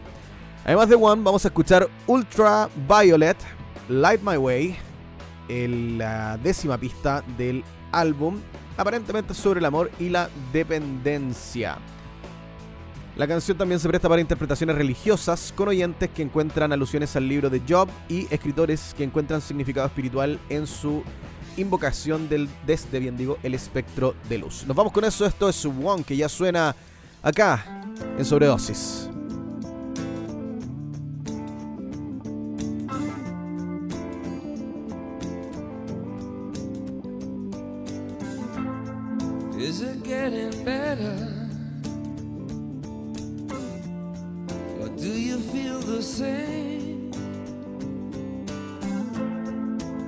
Además 0.66 0.90
de 0.90 0.96
One, 0.96 1.22
vamos 1.24 1.46
a 1.46 1.48
escuchar 1.48 1.88
Ultra 2.08 2.68
Violet, 2.90 3.38
Light 3.88 4.22
My 4.22 4.36
Way, 4.36 4.76
el- 5.48 5.98
la 5.98 6.38
décima 6.44 6.78
pista 6.78 7.24
del 7.38 7.64
álbum, 7.94 8.42
aparentemente 8.76 9.34
sobre 9.34 9.60
el 9.60 9.66
amor 9.66 9.90
y 9.98 10.10
la 10.10 10.30
dependencia. 10.52 11.78
La 13.18 13.28
canción 13.28 13.58
también 13.58 13.80
se 13.80 13.88
presta 13.88 14.08
para 14.08 14.22
interpretaciones 14.22 14.76
religiosas 14.76 15.52
con 15.56 15.70
oyentes 15.70 16.08
que 16.12 16.22
encuentran 16.22 16.72
alusiones 16.72 17.16
al 17.16 17.28
libro 17.28 17.50
de 17.50 17.64
Job 17.68 17.90
y 18.08 18.28
escritores 18.32 18.94
que 18.96 19.04
encuentran 19.04 19.42
significado 19.42 19.88
espiritual 19.88 20.40
en 20.50 20.68
su 20.68 21.02
invocación 21.58 22.30
del 22.30 22.48
desde 22.68 23.00
bien 23.00 23.18
digo 23.18 23.40
el 23.42 23.56
espectro 23.56 24.14
de 24.30 24.38
luz. 24.38 24.66
Nos 24.68 24.78
vamos 24.78 24.94
con 24.94 25.04
eso, 25.04 25.26
esto 25.26 25.50
es 25.50 25.66
One 25.66 26.04
que 26.04 26.16
ya 26.16 26.30
suena 26.30 26.76
acá 27.24 27.66
en 28.20 28.24
sobredosis. 28.24 29.10
Is? 39.60 41.37
You 45.38 45.44
feel 45.52 45.80
the 45.80 46.02
same? 46.02 47.12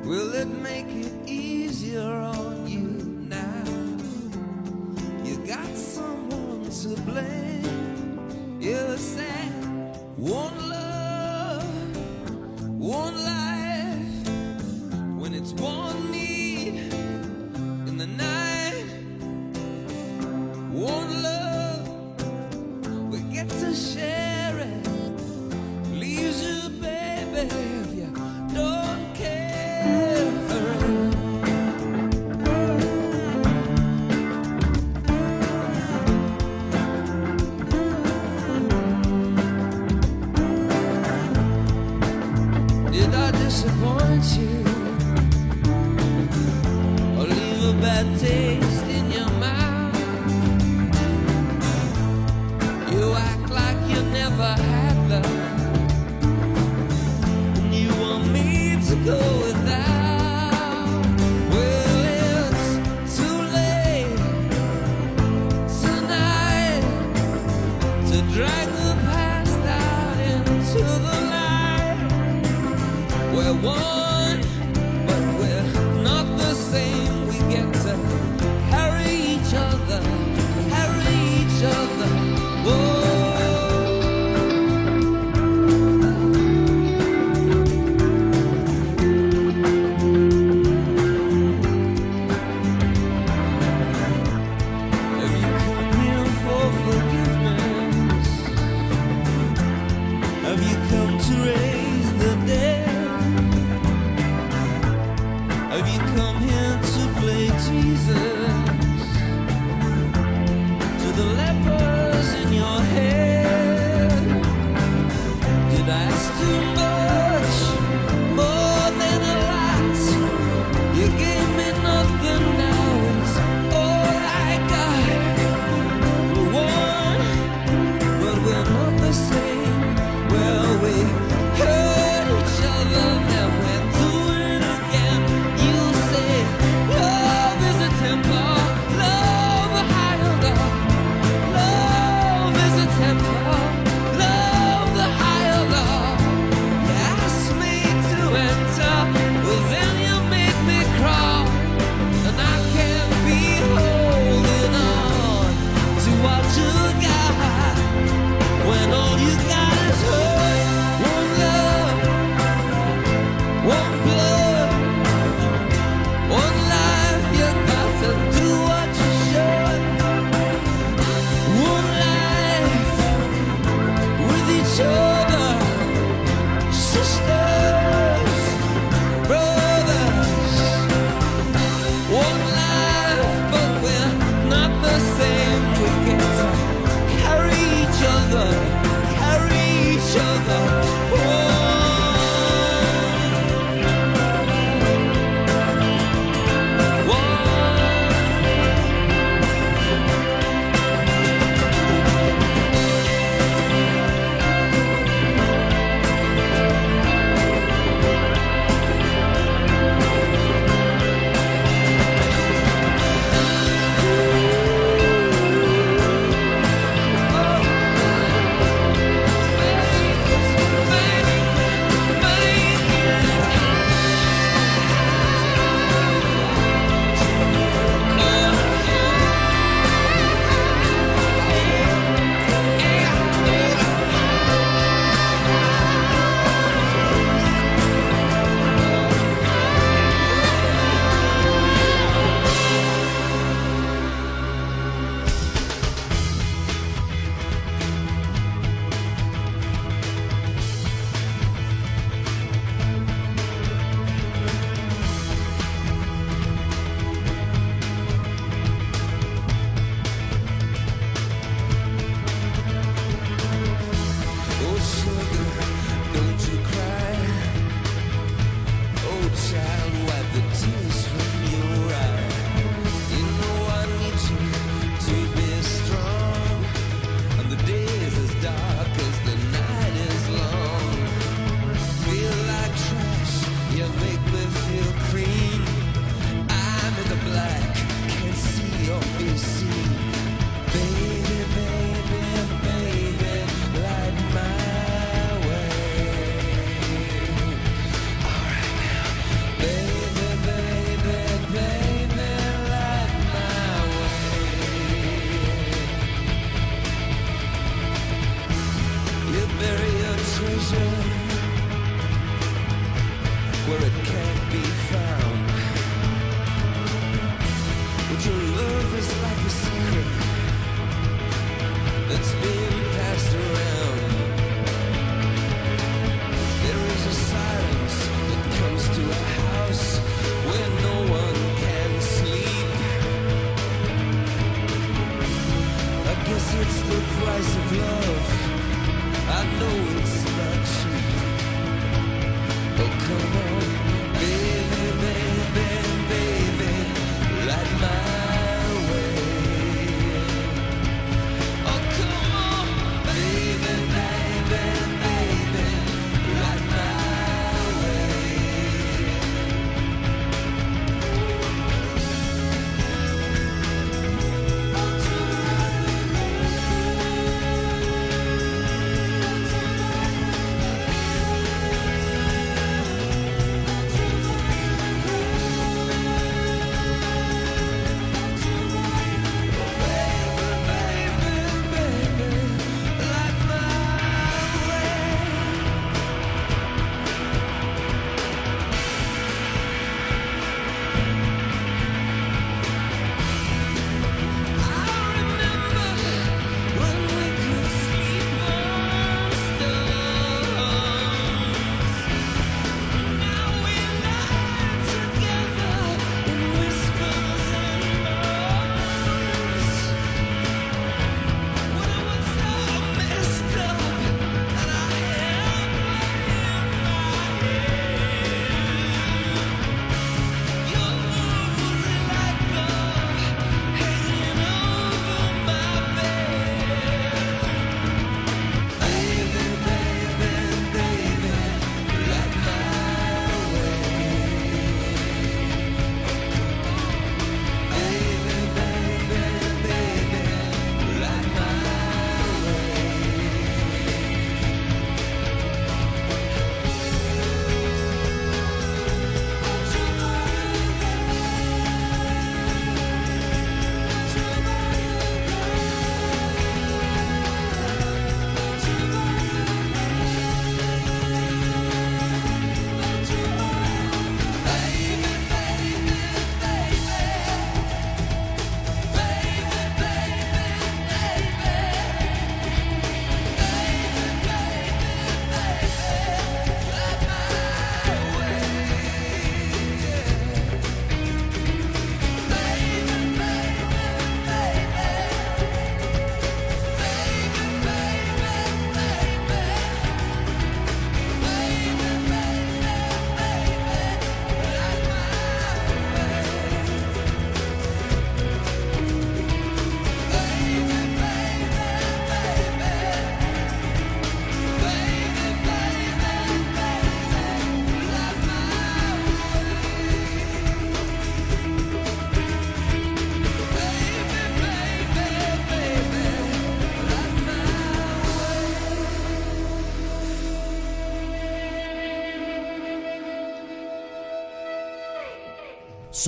Will 0.04 0.34
it 0.34 0.48
make 0.48 0.88
it 0.88 1.12
easier 1.28 2.02
on 2.02 2.68
you 2.68 2.88
now? 3.30 3.64
You 5.24 5.38
got 5.46 5.76
someone 5.76 6.70
to 6.70 7.02
blame. 7.02 8.60
You 8.60 8.98
said 8.98 9.52
one 10.18 10.70
love, 10.70 10.89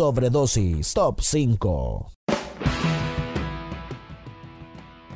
Sobredosis 0.02 0.96
Top 0.96 1.22
5. 1.22 2.12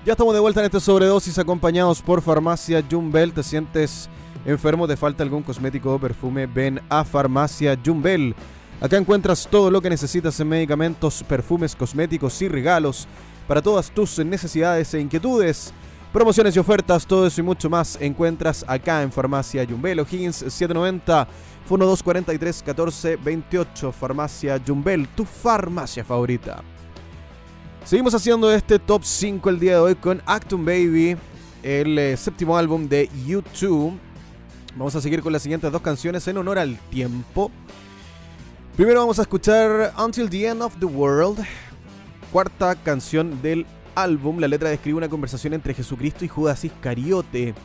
Ya 0.05 0.11
estamos 0.11 0.31
de 0.35 0.39
vuelta 0.39 0.59
en 0.59 0.67
este 0.67 0.79
sobredosis 0.79 1.39
acompañados 1.39 2.03
por 2.03 2.21
Farmacia 2.21 2.83
Jumbel. 2.87 3.33
¿Te 3.33 3.41
sientes 3.41 4.07
enfermo? 4.45 4.87
¿Te 4.87 4.95
falta 4.95 5.23
algún 5.23 5.41
cosmético 5.41 5.95
o 5.95 5.97
perfume? 5.97 6.45
Ven 6.45 6.79
a 6.87 7.03
Farmacia 7.03 7.75
Jumbel. 7.83 8.35
Acá 8.79 8.97
encuentras 8.97 9.47
todo 9.49 9.71
lo 9.71 9.81
que 9.81 9.89
necesitas 9.89 10.39
en 10.39 10.49
medicamentos, 10.49 11.23
perfumes, 11.23 11.75
cosméticos 11.75 12.39
y 12.43 12.47
regalos 12.47 13.07
para 13.47 13.63
todas 13.63 13.89
tus 13.89 14.19
necesidades 14.19 14.93
e 14.93 15.01
inquietudes. 15.01 15.73
Promociones 16.13 16.55
y 16.55 16.59
ofertas, 16.59 17.05
todo 17.07 17.25
eso 17.27 17.41
y 17.41 17.43
mucho 17.43 17.69
más 17.69 17.97
encuentras 17.99 18.63
acá 18.67 19.01
en 19.01 19.11
Farmacia 19.11 19.65
Jumbel. 19.67 19.99
O'Higgins 19.99 20.37
790, 20.37 21.27
Fono 21.65 21.85
243 21.85 22.63
14 22.63 23.15
28. 23.17 23.91
Farmacia 23.91 24.61
Jumbel, 24.65 25.07
tu 25.09 25.25
farmacia 25.25 26.03
favorita. 26.03 26.63
Seguimos 27.83 28.13
haciendo 28.13 28.51
este 28.51 28.77
top 28.79 29.03
5 29.03 29.49
el 29.49 29.59
día 29.59 29.73
de 29.73 29.79
hoy 29.79 29.95
con 29.95 30.21
Actum 30.25 30.63
Baby, 30.63 31.17
el 31.63 31.97
eh, 31.97 32.17
séptimo 32.17 32.55
álbum 32.57 32.87
de 32.87 33.09
U2. 33.27 33.93
Vamos 34.75 34.95
a 34.95 35.01
seguir 35.01 35.21
con 35.21 35.33
las 35.33 35.41
siguientes 35.41 35.71
dos 35.71 35.81
canciones 35.81 36.27
en 36.27 36.37
honor 36.37 36.59
al 36.59 36.77
tiempo. 36.89 37.51
Primero 38.75 38.99
vamos 38.99 39.17
a 39.19 39.23
escuchar 39.23 39.93
Until 39.97 40.29
the 40.29 40.47
End 40.47 40.61
of 40.61 40.75
the 40.79 40.85
World, 40.85 41.43
cuarta 42.31 42.75
canción 42.75 43.41
del 43.41 43.65
álbum. 43.95 44.39
La 44.39 44.47
letra 44.47 44.69
describe 44.69 44.97
una 44.97 45.09
conversación 45.09 45.53
entre 45.53 45.73
Jesucristo 45.73 46.25
y 46.25 46.27
Judas 46.27 46.63
Iscariote. 46.63 47.55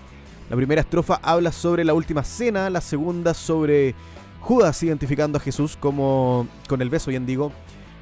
La 0.50 0.56
primera 0.56 0.80
estrofa 0.80 1.20
habla 1.22 1.52
sobre 1.52 1.84
la 1.84 1.94
última 1.94 2.24
cena, 2.24 2.68
la 2.70 2.80
segunda 2.80 3.34
sobre 3.34 3.94
Judas 4.40 4.82
identificando 4.82 5.38
a 5.38 5.40
Jesús 5.40 5.76
como 5.78 6.48
con 6.68 6.82
el 6.82 6.90
beso, 6.90 7.10
bien 7.10 7.24
digo, 7.24 7.52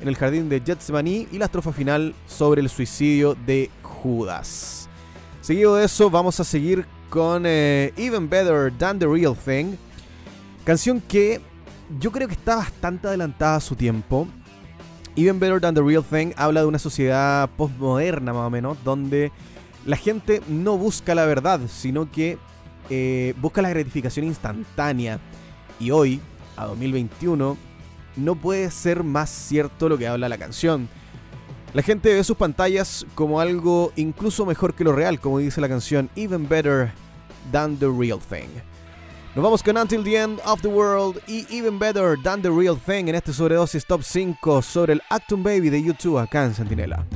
en 0.00 0.08
el 0.08 0.16
jardín 0.16 0.48
de 0.48 0.62
Getsemaní 0.62 1.28
y 1.30 1.36
la 1.36 1.44
estrofa 1.44 1.74
final 1.74 2.14
sobre 2.26 2.62
el 2.62 2.70
suicidio 2.70 3.34
de 3.34 3.70
Judas. 3.82 4.88
Seguido 5.42 5.76
de 5.76 5.84
eso 5.84 6.08
vamos 6.08 6.40
a 6.40 6.44
seguir 6.44 6.86
con 7.10 7.42
eh, 7.44 7.92
Even 7.98 8.30
Better 8.30 8.72
Than 8.78 8.98
the 8.98 9.06
Real 9.06 9.36
Thing, 9.36 9.76
canción 10.64 11.02
que 11.02 11.42
yo 12.00 12.10
creo 12.10 12.28
que 12.28 12.34
está 12.34 12.56
bastante 12.56 13.08
adelantada 13.08 13.56
a 13.56 13.60
su 13.60 13.76
tiempo. 13.76 14.26
Even 15.16 15.38
Better 15.38 15.60
Than 15.60 15.74
the 15.74 15.82
Real 15.82 16.02
Thing 16.02 16.32
habla 16.34 16.60
de 16.60 16.66
una 16.66 16.78
sociedad 16.78 17.50
postmoderna 17.58 18.32
más 18.32 18.46
o 18.46 18.50
menos, 18.50 18.78
donde 18.84 19.32
la 19.88 19.96
gente 19.96 20.42
no 20.48 20.76
busca 20.76 21.14
la 21.14 21.24
verdad, 21.24 21.60
sino 21.66 22.12
que 22.12 22.36
eh, 22.90 23.32
busca 23.40 23.62
la 23.62 23.70
gratificación 23.70 24.26
instantánea. 24.26 25.18
Y 25.80 25.92
hoy, 25.92 26.20
a 26.58 26.66
2021, 26.66 27.56
no 28.16 28.34
puede 28.34 28.70
ser 28.70 29.02
más 29.02 29.30
cierto 29.30 29.88
lo 29.88 29.96
que 29.96 30.06
habla 30.06 30.28
la 30.28 30.36
canción. 30.36 30.90
La 31.72 31.80
gente 31.80 32.12
ve 32.12 32.22
sus 32.22 32.36
pantallas 32.36 33.06
como 33.14 33.40
algo 33.40 33.90
incluso 33.96 34.44
mejor 34.44 34.74
que 34.74 34.84
lo 34.84 34.92
real, 34.92 35.20
como 35.20 35.38
dice 35.38 35.58
la 35.62 35.70
canción 35.70 36.10
Even 36.16 36.46
Better 36.46 36.92
Than 37.50 37.78
the 37.78 37.86
Real 37.86 38.18
Thing. 38.18 38.60
Nos 39.34 39.42
vamos 39.42 39.62
con 39.62 39.78
Until 39.78 40.04
the 40.04 40.16
End 40.18 40.38
of 40.44 40.60
the 40.60 40.68
World 40.68 41.22
y 41.26 41.46
Even 41.50 41.78
Better 41.78 42.18
Than 42.22 42.42
the 42.42 42.50
Real 42.50 42.76
Thing 42.76 43.08
en 43.08 43.14
este 43.14 43.32
sobredosis 43.32 43.86
top 43.86 44.02
5 44.02 44.60
sobre 44.60 44.92
el 44.92 45.02
Acton 45.08 45.42
Baby 45.42 45.70
de 45.70 45.82
YouTube 45.82 46.18
acá 46.18 46.44
en 46.44 46.54
Sentinela. 46.54 47.06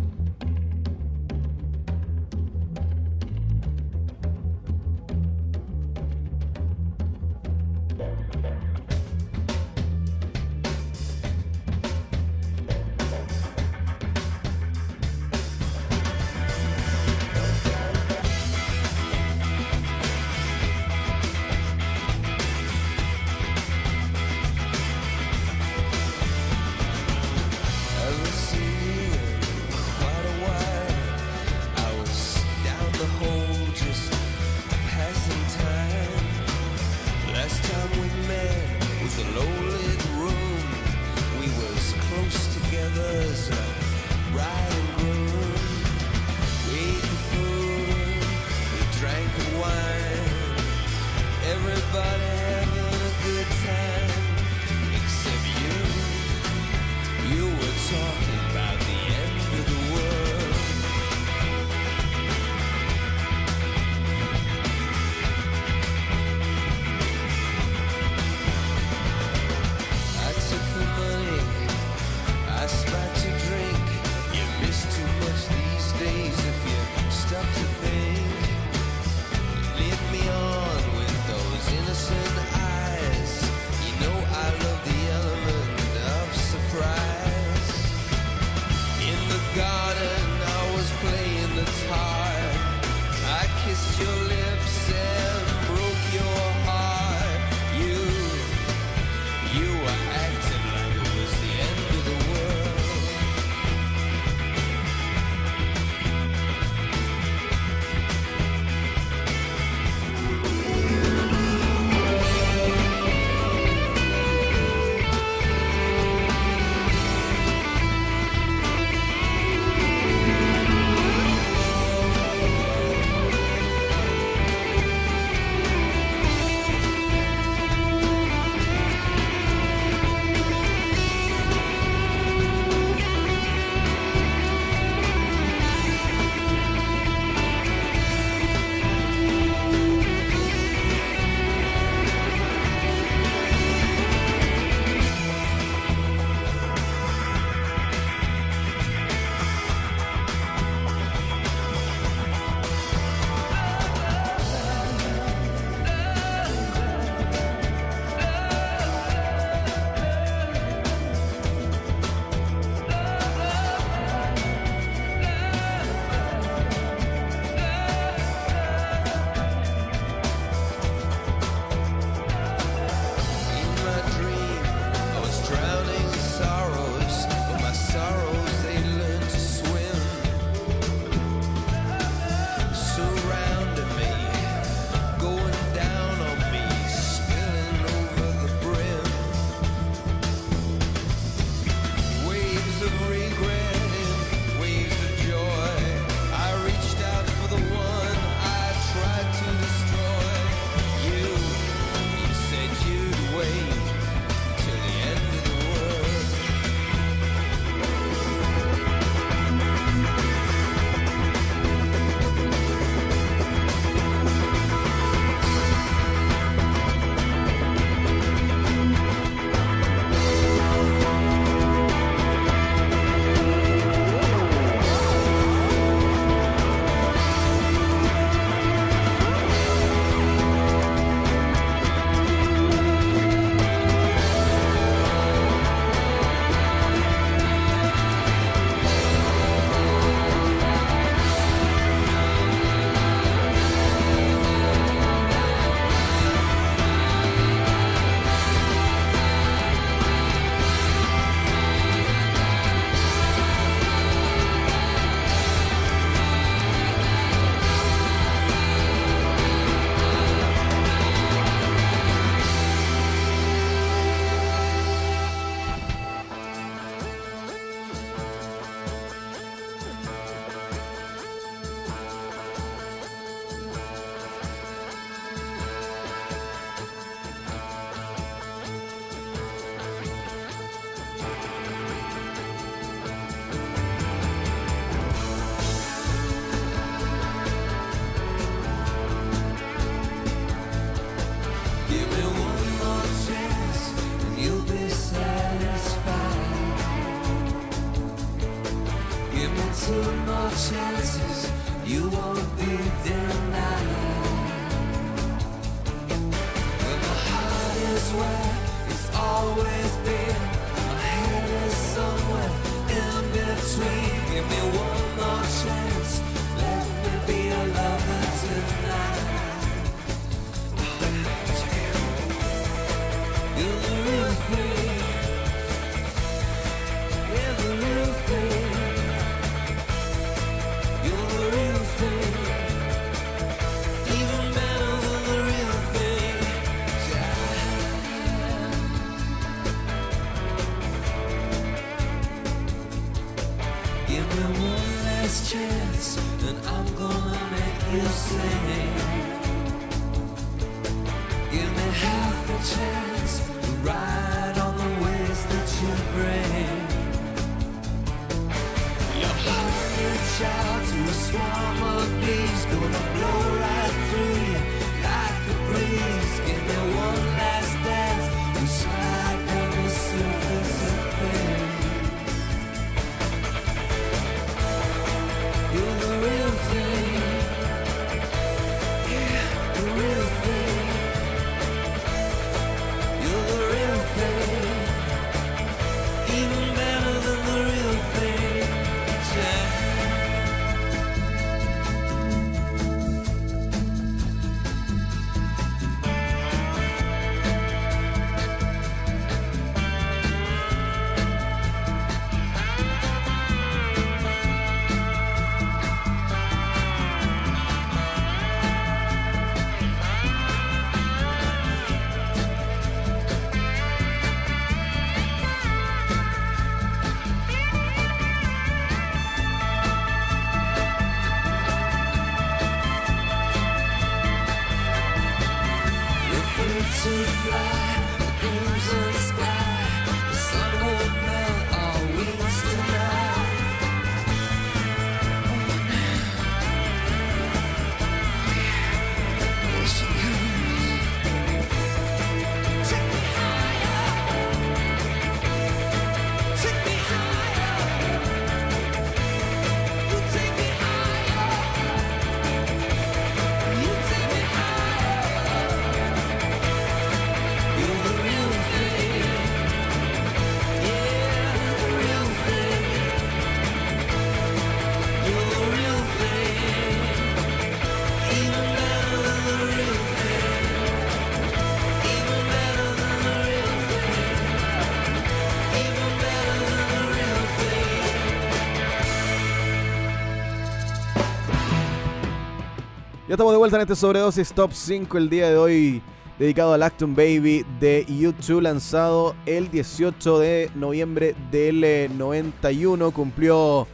Ya 483.32 483.36
estamos 483.36 483.54
de 483.54 483.58
vuelta 483.58 483.76
en 483.78 483.80
este 483.80 483.96
sobredosis 483.96 484.52
top 484.52 484.72
5 484.74 485.16
el 485.16 485.30
día 485.30 485.48
de 485.48 485.56
hoy, 485.56 486.02
dedicado 486.38 486.74
al 486.74 486.82
Acton 486.82 487.14
Baby 487.14 487.64
de 487.80 488.04
YouTube, 488.06 488.60
lanzado 488.60 489.34
el 489.46 489.70
18 489.70 490.38
de 490.38 490.70
noviembre 490.74 491.34
del 491.50 491.82
eh, 491.82 492.10
91. 492.14 493.10
Cumplió 493.10 493.86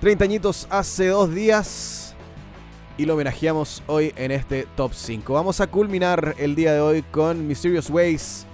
30 0.00 0.24
añitos 0.24 0.66
hace 0.68 1.06
dos 1.06 1.32
días 1.32 2.16
y 2.98 3.06
lo 3.06 3.14
homenajeamos 3.14 3.84
hoy 3.86 4.12
en 4.16 4.32
este 4.32 4.66
top 4.74 4.94
5. 4.94 5.32
Vamos 5.32 5.60
a 5.60 5.68
culminar 5.68 6.34
el 6.36 6.56
día 6.56 6.72
de 6.72 6.80
hoy 6.80 7.02
con 7.02 7.46
Mysterious 7.46 7.88
Ways, 7.88 8.46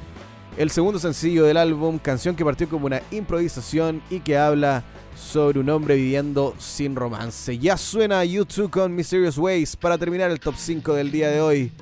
el 0.59 0.69
segundo 0.69 0.99
sencillo 0.99 1.45
del 1.45 1.57
álbum, 1.57 1.99
canción 1.99 2.37
que 2.37 2.45
partió 2.45 2.69
como 2.69 2.85
una 2.85 3.01
improvisación 3.13 4.03
y 4.11 4.21
que 4.21 4.37
habla 4.37 4.85
sobre 5.17 5.61
un 5.61 5.69
hombre 5.71 5.97
viviendo 5.97 6.55
sin 6.59 6.97
romance. 6.97 7.59
Ya 7.59 7.77
suena 7.77 8.25
YouTube 8.25 8.71
con 8.71 8.95
Mysterious 8.95 9.39
Ways 9.39 9.77
para 9.77 9.99
terminar 9.99 10.31
el 10.31 10.41
top 10.41 10.55
5 10.57 10.95
del 10.95 11.11
día 11.11 11.31
de 11.31 11.41
hoy 11.41 11.73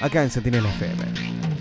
acá 0.00 0.22
en 0.22 0.30
Sentinel 0.30 0.66
FM. 0.66 1.59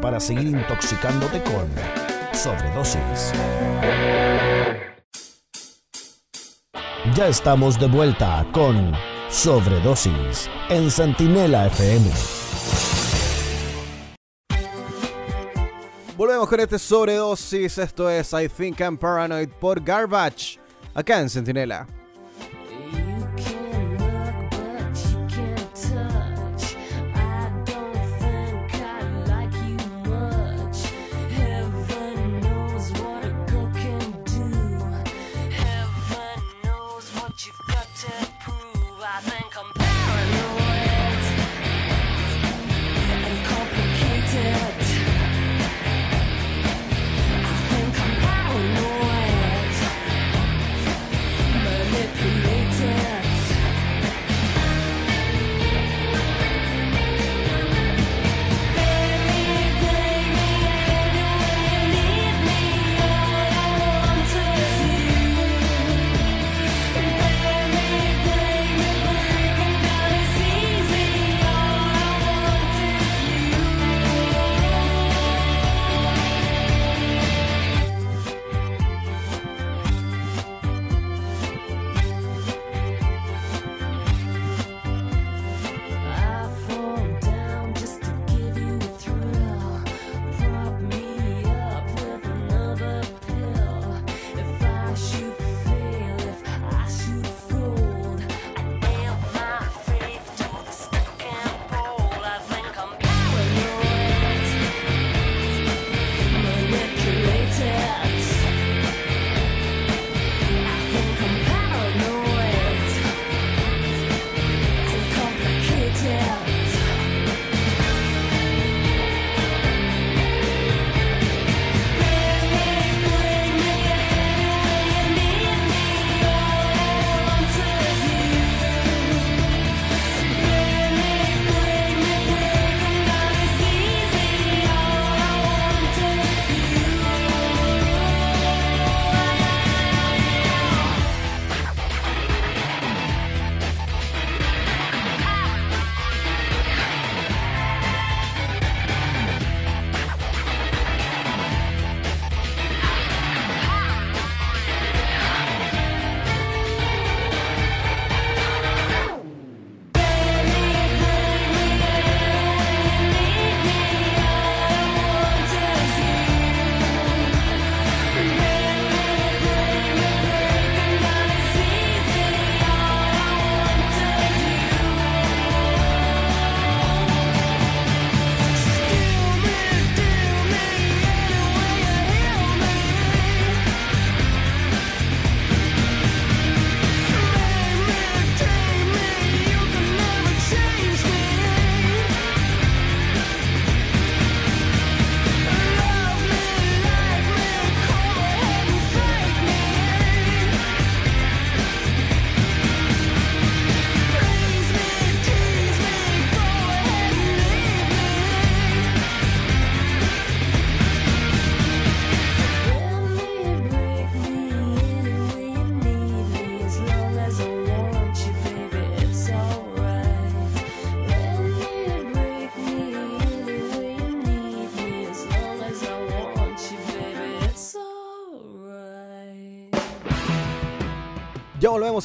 Para 0.00 0.20
seguir 0.20 0.48
intoxicándote 0.48 1.42
con 1.42 1.68
sobredosis. 2.32 3.32
Ya 7.14 7.28
estamos 7.28 7.78
de 7.78 7.86
vuelta 7.86 8.46
con 8.52 8.92
sobredosis 9.28 10.48
en 10.68 10.90
Centinela 10.90 11.66
FM. 11.66 12.10
Volvemos 16.16 16.48
con 16.48 16.60
este 16.60 16.78
sobredosis. 16.78 17.78
Esto 17.78 18.10
es 18.10 18.32
I 18.32 18.48
Think 18.48 18.80
I'm 18.80 18.98
Paranoid 18.98 19.48
por 19.60 19.82
Garbage. 19.82 20.58
Acá 20.94 21.20
en 21.20 21.30
Centinela. 21.30 21.97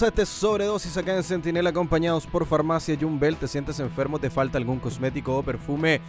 A 0.02 0.08
este 0.08 0.26
sobredosis 0.26 0.98
acá 0.98 1.16
en 1.16 1.24
Centinela 1.24 1.70
acompañados 1.70 2.26
por 2.26 2.48
Farmacia 2.48 2.98
Jumbel. 3.00 3.38
¿Te 3.38 3.48
sientes 3.48 3.80
enfermo? 3.80 4.18
¿Te 4.18 4.32
falta 4.32 4.58
algún 4.58 4.80
cosmético 4.80 5.38
o 5.38 5.44
perfume? 5.44 6.02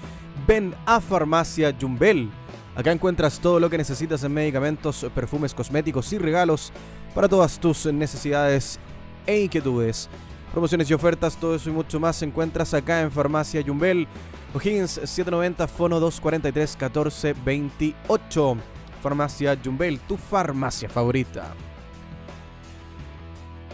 Ven 0.48 0.74
a 0.86 1.02
Farmacia 1.02 1.76
Jumbel. 1.78 2.30
Acá 2.74 2.92
encuentras 2.92 3.38
todo 3.38 3.60
lo 3.60 3.68
que 3.68 3.76
necesitas 3.76 4.24
en 4.24 4.32
medicamentos, 4.32 5.06
perfumes, 5.14 5.52
cosméticos 5.52 6.10
y 6.14 6.18
regalos 6.18 6.72
para 7.14 7.28
todas 7.28 7.60
tus 7.60 7.84
necesidades 7.92 8.80
e 9.26 9.42
inquietudes. 9.42 10.08
Promociones 10.50 10.90
y 10.90 10.94
ofertas, 10.94 11.36
todo 11.36 11.54
eso 11.54 11.68
y 11.68 11.74
mucho 11.74 12.00
más 12.00 12.22
encuentras 12.22 12.72
acá 12.72 13.02
en 13.02 13.12
Farmacia 13.12 13.62
Jumbel. 13.64 14.08
O'Higgins 14.54 14.92
790 14.92 15.68
Fono 15.68 16.00
243 16.00 16.76
1428. 16.80 18.56
Farmacia 19.02 19.58
Jumbel, 19.62 20.00
tu 20.00 20.16
farmacia 20.16 20.88
favorita. 20.88 21.54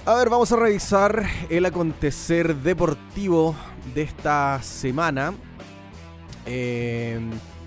A 0.06 0.14
ver, 0.14 0.30
vamos 0.30 0.50
a 0.50 0.56
revisar 0.56 1.26
el 1.50 1.66
acontecer 1.66 2.56
deportivo 2.56 3.54
de 3.94 4.02
esta 4.02 4.60
semana. 4.62 5.34
Eh, 6.46 7.20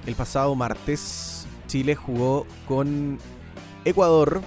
el 0.07 0.15
pasado 0.15 0.55
martes, 0.55 1.45
Chile 1.67 1.95
jugó 1.95 2.47
con 2.67 3.19
Ecuador. 3.85 4.41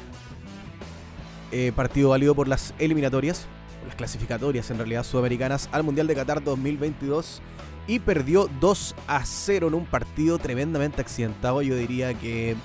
eh, 1.53 1.73
partido 1.77 2.11
válido 2.11 2.35
por 2.35 2.49
las 2.49 2.75
eliminatorias, 2.81 3.47
las 3.87 3.95
clasificatorias 3.95 4.69
en 4.73 4.79
realidad 4.79 5.05
sudamericanas 5.05 5.69
al 5.71 5.85
Mundial 5.85 6.09
de 6.09 6.17
Qatar 6.17 6.43
2022. 6.43 7.41
Y 7.87 8.01
perdió 8.01 8.51
2 8.61 8.97
a 9.07 9.25
0 9.25 9.69
en 9.69 9.75
un 9.75 9.87
partido 9.87 10.39
tremendamente 10.39 11.01
accidentado. 11.01 11.63
Yo 11.63 11.77
diría 11.77 12.15
que 12.15 12.57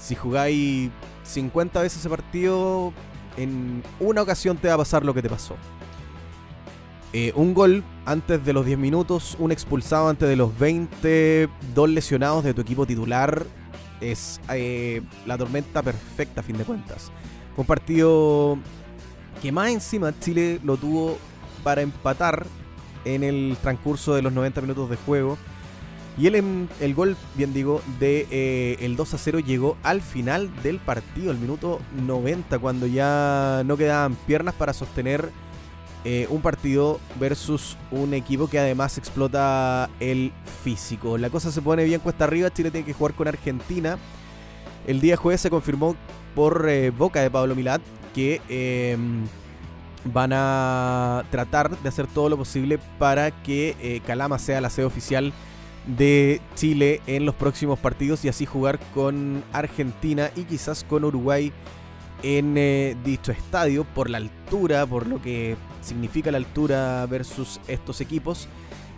si 0.00 0.16
jugáis 0.16 0.90
50 1.22 1.80
veces 1.80 2.00
ese 2.00 2.08
partido, 2.08 2.92
en 3.36 3.82
una 4.00 4.22
ocasión 4.22 4.56
te 4.56 4.68
va 4.68 4.74
a 4.74 4.78
pasar 4.78 5.04
lo 5.04 5.14
que 5.14 5.22
te 5.22 5.28
pasó. 5.28 5.56
Eh, 7.12 7.32
un 7.34 7.54
gol 7.54 7.82
antes 8.04 8.44
de 8.44 8.52
los 8.52 8.66
10 8.66 8.78
minutos, 8.78 9.36
un 9.38 9.52
expulsado 9.52 10.08
antes 10.08 10.28
de 10.28 10.36
los 10.36 10.58
20, 10.58 11.48
dos 11.74 11.88
lesionados 11.88 12.44
de 12.44 12.52
tu 12.52 12.60
equipo 12.60 12.86
titular. 12.86 13.46
Es 14.00 14.40
eh, 14.50 15.02
la 15.24 15.38
tormenta 15.38 15.82
perfecta 15.82 16.40
a 16.40 16.44
fin 16.44 16.58
de 16.58 16.64
cuentas. 16.64 17.10
Fue 17.54 17.62
un 17.62 17.66
partido 17.66 18.58
que 19.40 19.50
más 19.52 19.70
encima 19.70 20.12
Chile 20.18 20.60
lo 20.62 20.76
tuvo 20.76 21.16
para 21.62 21.80
empatar 21.80 22.46
en 23.06 23.22
el 23.24 23.56
transcurso 23.62 24.14
de 24.14 24.22
los 24.22 24.32
90 24.32 24.60
minutos 24.60 24.90
de 24.90 24.96
juego. 24.96 25.38
Y 26.18 26.26
el, 26.26 26.34
em- 26.36 26.68
el 26.80 26.94
gol, 26.94 27.16
bien 27.34 27.52
digo, 27.52 27.82
de 28.00 28.26
eh, 28.30 28.76
el 28.80 28.96
2 28.96 29.14
a 29.14 29.18
0 29.18 29.40
llegó 29.40 29.76
al 29.82 30.00
final 30.00 30.50
del 30.62 30.78
partido, 30.78 31.30
el 31.30 31.38
minuto 31.38 31.80
90, 32.06 32.58
cuando 32.58 32.86
ya 32.86 33.62
no 33.66 33.76
quedaban 33.76 34.14
piernas 34.26 34.54
para 34.54 34.72
sostener 34.72 35.30
eh, 36.06 36.26
un 36.30 36.40
partido 36.40 37.00
versus 37.20 37.76
un 37.90 38.14
equipo 38.14 38.48
que 38.48 38.58
además 38.58 38.96
explota 38.96 39.90
el 40.00 40.32
físico. 40.64 41.18
La 41.18 41.28
cosa 41.28 41.52
se 41.52 41.60
pone 41.60 41.84
bien 41.84 42.00
cuesta 42.00 42.24
arriba, 42.24 42.50
Chile 42.52 42.70
tiene 42.70 42.86
que 42.86 42.94
jugar 42.94 43.12
con 43.14 43.28
Argentina. 43.28 43.98
El 44.86 45.00
día 45.00 45.16
jueves 45.16 45.42
se 45.42 45.50
confirmó 45.50 45.96
por 46.34 46.66
eh, 46.68 46.90
boca 46.90 47.20
de 47.20 47.30
Pablo 47.30 47.54
Milat 47.54 47.82
que 48.14 48.40
eh, 48.48 48.96
van 50.04 50.30
a 50.32 51.24
tratar 51.30 51.76
de 51.78 51.88
hacer 51.90 52.06
todo 52.06 52.30
lo 52.30 52.38
posible 52.38 52.78
para 52.98 53.30
que 53.42 54.00
Calama 54.06 54.38
sea 54.38 54.62
la 54.62 54.70
sede 54.70 54.86
oficial 54.86 55.34
de 55.86 56.40
Chile 56.54 57.00
en 57.06 57.24
los 57.24 57.34
próximos 57.34 57.78
partidos 57.78 58.24
y 58.24 58.28
así 58.28 58.44
jugar 58.44 58.78
con 58.94 59.44
Argentina 59.52 60.30
y 60.34 60.44
quizás 60.44 60.84
con 60.84 61.04
Uruguay 61.04 61.52
en 62.22 62.56
eh, 62.56 62.96
dicho 63.04 63.30
estadio 63.32 63.84
por 63.84 64.10
la 64.10 64.18
altura, 64.18 64.86
por 64.86 65.06
lo 65.06 65.20
que 65.22 65.56
significa 65.82 66.30
la 66.30 66.38
altura 66.38 67.06
versus 67.06 67.60
estos 67.68 68.00
equipos. 68.00 68.48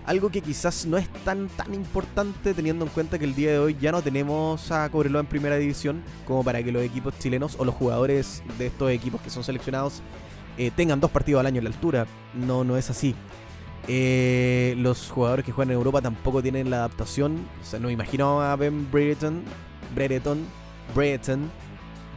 Algo 0.06 0.30
que 0.30 0.40
quizás 0.40 0.86
no 0.86 0.96
es 0.96 1.06
tan 1.24 1.48
tan 1.48 1.74
importante 1.74 2.54
teniendo 2.54 2.86
en 2.86 2.90
cuenta 2.90 3.18
que 3.18 3.26
el 3.26 3.34
día 3.34 3.52
de 3.52 3.58
hoy 3.58 3.76
ya 3.78 3.92
no 3.92 4.00
tenemos 4.00 4.70
a 4.70 4.88
Cobreloa 4.88 5.20
en 5.20 5.26
primera 5.26 5.56
división 5.56 6.02
como 6.26 6.42
para 6.42 6.62
que 6.62 6.72
los 6.72 6.82
equipos 6.82 7.18
chilenos 7.18 7.56
o 7.58 7.66
los 7.66 7.74
jugadores 7.74 8.42
de 8.56 8.68
estos 8.68 8.90
equipos 8.90 9.20
que 9.20 9.28
son 9.28 9.44
seleccionados 9.44 10.00
eh, 10.56 10.70
tengan 10.74 10.98
dos 10.98 11.10
partidos 11.10 11.40
al 11.40 11.46
año 11.46 11.58
en 11.58 11.64
la 11.64 11.70
altura. 11.70 12.06
No, 12.34 12.64
no 12.64 12.78
es 12.78 12.88
así. 12.88 13.14
Eh, 13.86 14.74
los 14.78 15.10
jugadores 15.10 15.44
que 15.44 15.52
juegan 15.52 15.70
en 15.70 15.76
Europa 15.76 16.02
tampoco 16.02 16.42
tienen 16.42 16.70
la 16.70 16.78
adaptación. 16.78 17.46
O 17.62 17.64
sea, 17.64 17.78
no 17.78 17.86
me 17.86 17.92
imagino 17.92 18.42
a 18.42 18.56
Ben 18.56 18.90
Brereton, 18.90 19.42
Brereton, 19.94 20.44
Brereton, 20.94 21.50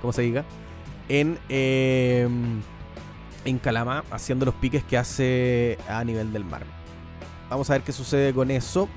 como 0.02 0.12
se 0.12 0.24
diga, 0.24 0.44
en, 1.08 1.38
eh, 1.50 2.28
en 3.46 3.60
Calama 3.60 4.04
haciendo 4.12 4.46
los 4.46 4.56
piques 4.56 4.84
que 4.84 4.98
hace 4.98 5.78
a 5.88 6.04
nivel 6.04 6.34
del 6.34 6.46
mar. 6.46 6.64
Vamos 7.50 7.70
a 7.70 7.74
ver 7.74 7.82
qué 7.84 7.92
sucede 7.92 8.34
con 8.34 8.50
eso. 8.50 8.88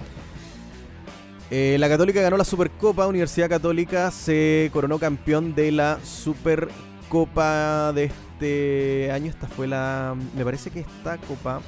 Eh, 1.51 1.77
la 1.79 1.89
Católica 1.89 2.21
ganó 2.21 2.37
la 2.37 2.45
Supercopa. 2.45 3.07
Universidad 3.07 3.49
Católica 3.49 4.11
se 4.11 4.71
coronó 4.73 4.99
campeón 4.99 5.55
de 5.55 5.73
la 5.73 5.99
Supercopa 6.03 7.93
de 7.93 8.05
este 8.05 9.11
año. 9.12 9.31
Esta 9.31 9.47
fue 9.47 9.67
la. 9.67 10.17
Me 10.37 10.45
parece 10.45 10.71
que 10.71 10.81
esta 10.81 11.19
copa 11.19 11.61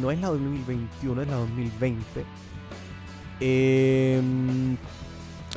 no 0.00 0.10
es 0.10 0.20
la 0.20 0.28
2021, 0.28 1.22
es 1.22 1.28
la 1.28 1.36
2020. 1.36 2.24
Eh, 3.40 4.20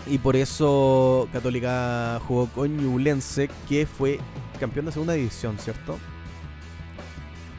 y 0.07 0.17
por 0.17 0.36
eso 0.36 1.27
Católica 1.32 2.19
jugó 2.27 2.47
con 2.47 2.75
Ñublense, 2.75 3.49
que 3.67 3.86
fue 3.86 4.19
campeón 4.59 4.86
de 4.86 4.91
segunda 4.91 5.13
división, 5.13 5.57
¿cierto? 5.59 5.97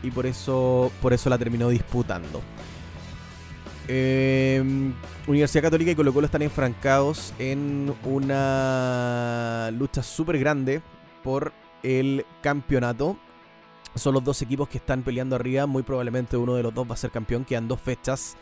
Y 0.03 0.11
por 0.11 0.27
eso, 0.27 0.91
por 1.01 1.13
eso 1.13 1.31
la 1.31 1.39
terminó 1.39 1.69
disputando. 1.69 2.43
Eh, 3.89 4.93
Universidad 5.27 5.63
Católica 5.63 5.91
y 5.91 5.95
Colo 5.95 6.13
Colo 6.13 6.27
están 6.27 6.43
enfrancados 6.43 7.33
en 7.39 7.95
una 8.05 9.71
lucha 9.73 10.03
súper 10.03 10.39
grande 10.39 10.83
por 11.23 11.53
el 11.83 12.27
campeonato. 12.43 13.17
Son 13.95 14.15
los 14.15 14.25
dos 14.25 14.41
equipos 14.43 14.69
que 14.69 14.79
están 14.79 15.03
peleando 15.03 15.37
arriba. 15.37 15.67
Muy 15.67 15.83
probablemente 15.83 16.37
uno 16.37 16.55
de 16.55 16.63
los 16.63 16.75
dos 16.75 16.89
va 16.89 16.95
a 16.95 16.97
ser 16.97 17.11
campeón. 17.11 17.45
Quedan 17.45 17.69
dos 17.69 17.81
fechas. 17.81 18.37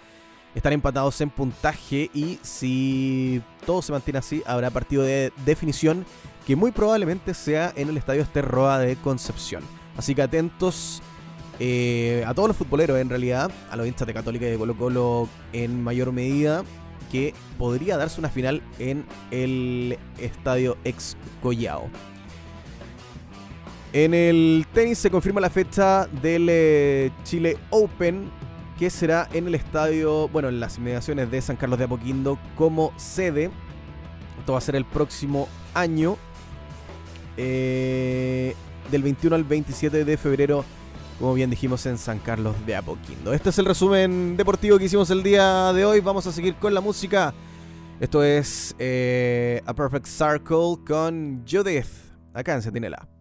Están 0.55 0.73
empatados 0.73 1.21
en 1.21 1.31
puntaje 1.31 2.11
y 2.13 2.39
si 2.43 3.41
todo 3.65 3.83
se 3.83 3.93
mantiene 3.93 4.19
así, 4.19 4.43
habrá 4.47 4.71
partido 4.71 5.05
de 5.05 5.33
definición 5.45 6.05
que 6.45 6.57
muy 6.57 6.73
probablemente 6.73 7.35
sea 7.35 7.73
en 7.77 7.89
el 7.89 7.97
Estadio 7.97 8.23
Esterroa 8.23 8.79
de 8.81 8.97
Concepción. 8.97 9.63
Así 9.97 10.15
que 10.15 10.23
atentos 10.23 11.03
eh, 11.61 12.25
a 12.27 12.35
todos 12.35 12.49
los 12.49 12.57
futboleros 12.57 12.99
en 12.99 13.11
realidad, 13.11 13.53
a 13.71 13.77
los 13.77 13.87
hinchas 13.87 14.07
de 14.07 14.15
Católica 14.15 14.47
y 14.47 14.51
de 14.51 14.59
Colo 14.59 14.77
Colo 14.77 15.29
en 15.53 15.83
mayor 15.85 16.11
medida, 16.11 16.65
que 17.13 17.35
podría 17.59 17.97
darse 17.97 18.19
una 18.19 18.31
final 18.31 18.63
en 18.79 19.05
el 19.31 19.99
Estadio 20.19 20.79
Ex. 20.85 21.17
En 23.93 24.15
el 24.15 24.67
tenis 24.73 24.99
se 24.99 25.11
confirma 25.11 25.41
la 25.41 25.51
fecha 25.51 26.07
del 26.23 26.47
eh, 26.49 27.11
Chile 27.25 27.59
Open, 27.71 28.31
que 28.79 28.89
será 28.89 29.29
en 29.33 29.49
el 29.49 29.57
estadio, 29.57 30.29
bueno, 30.29 30.49
en 30.49 30.61
las 30.61 30.79
inmediaciones 30.79 31.29
de 31.31 31.41
San 31.41 31.57
Carlos 31.57 31.79
de 31.79 31.87
Apoquindo 31.87 32.39
como 32.55 32.93
sede. 32.97 33.51
Esto 34.39 34.53
va 34.53 34.59
a 34.59 34.63
ser 34.63 34.77
el 34.77 34.85
próximo 34.85 35.49
año, 35.75 36.17
eh, 37.37 38.55
del 38.93 39.03
21 39.03 39.35
al 39.35 39.45
27 39.45 40.05
de 40.05 40.17
febrero, 40.17 40.65
como 41.19 41.35
bien 41.35 41.51
dijimos, 41.51 41.85
en 41.87 41.99
San 41.99 42.21
Carlos 42.21 42.55
de 42.67 42.77
Apoquindo. 42.77 43.33
Este 43.33 43.51
es 43.51 43.59
el 43.59 43.65
resumen 43.65 44.37
deportivo 44.37 44.79
que 44.79 44.85
hicimos 44.85 45.11
el 45.11 45.25
día 45.25 45.73
de 45.73 45.85
hoy. 45.85 46.01
Vamos 46.01 46.29
a 46.29 46.33
seguir 46.33 46.55
con 46.55 46.73
la 46.73 46.81
música. 46.81 47.35
Esto 47.99 48.23
es 48.23 48.75
eh, 48.79 49.61
A 49.67 49.75
Perfect 49.75 50.07
Circle 50.07 50.77
con 50.87 51.45
Judith, 51.45 51.89
acá 52.33 52.55
en 52.55 52.63
Sentinela. 52.63 53.20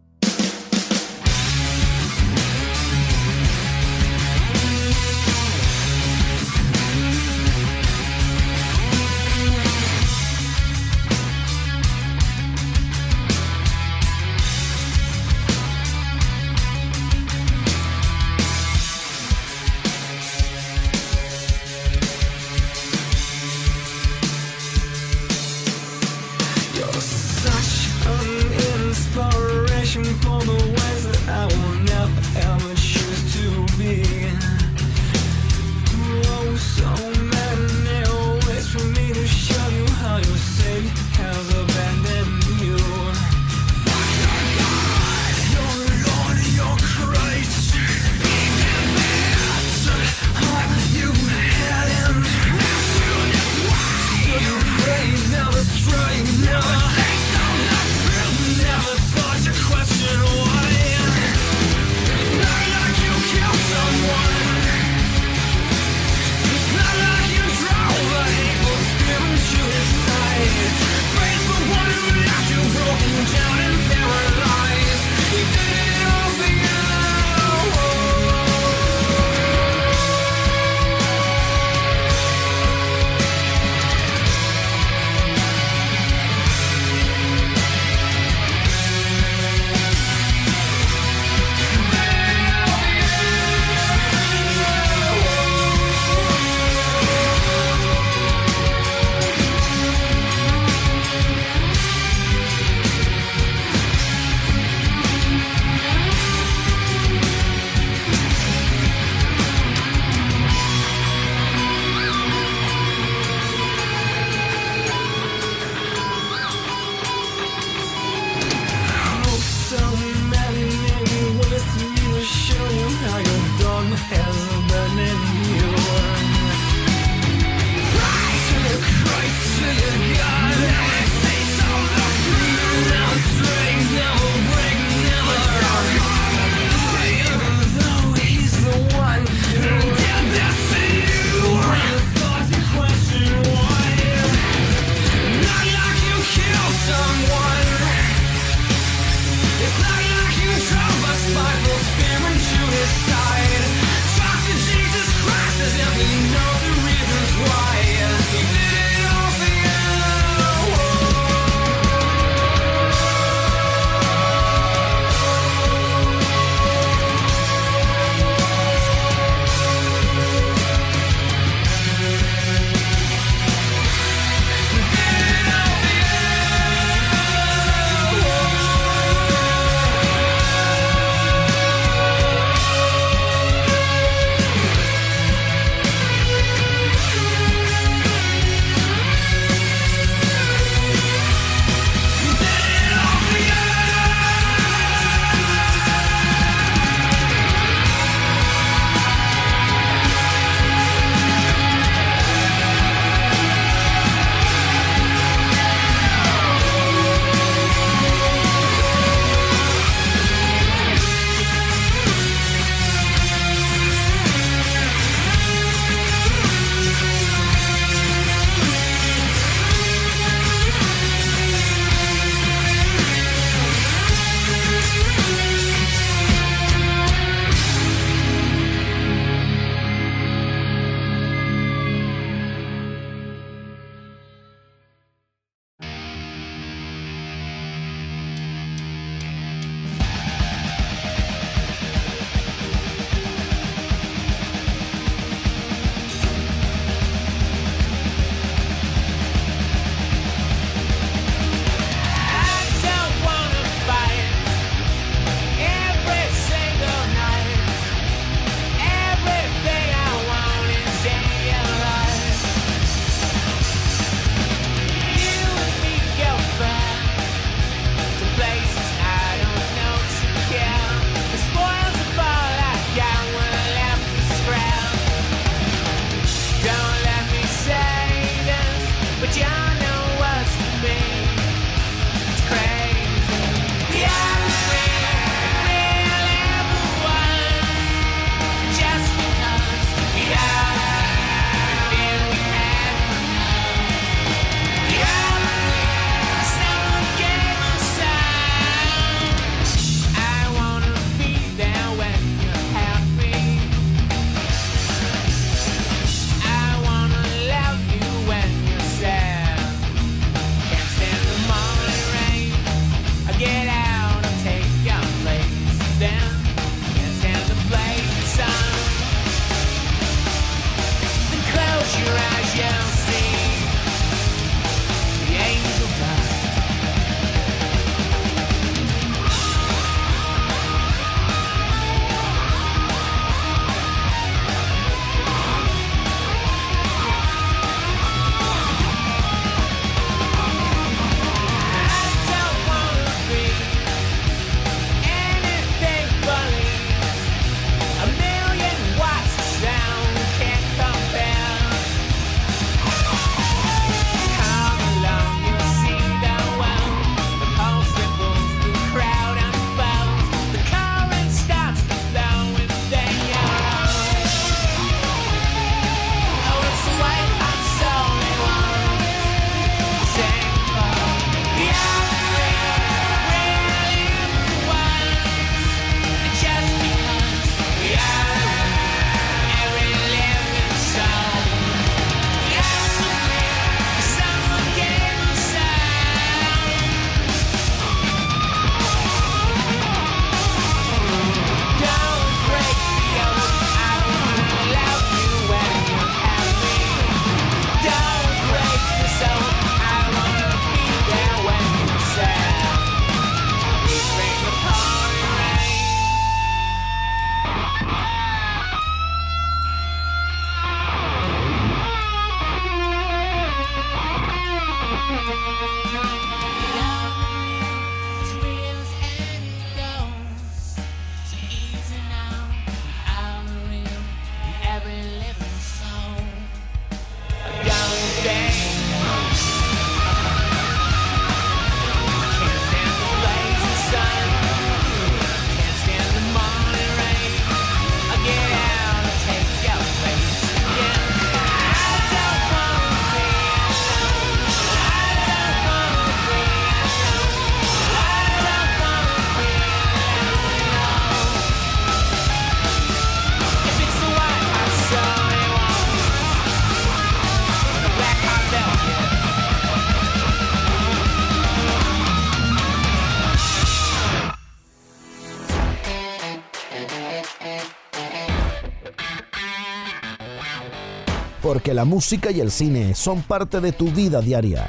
La 471.79 471.85
música 471.85 472.29
y 472.29 472.41
el 472.41 472.51
cine 472.51 472.93
son 472.93 473.21
parte 473.21 473.61
de 473.61 473.71
tu 473.71 473.89
vida 473.89 474.19
diaria. 474.19 474.67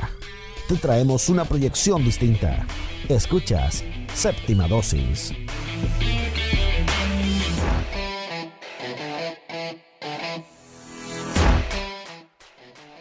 Te 0.69 0.77
traemos 0.77 1.29
una 1.29 1.45
proyección 1.45 2.05
distinta. 2.05 2.65
Escuchas 3.09 3.83
Séptima 4.15 4.69
Dosis. 4.69 5.33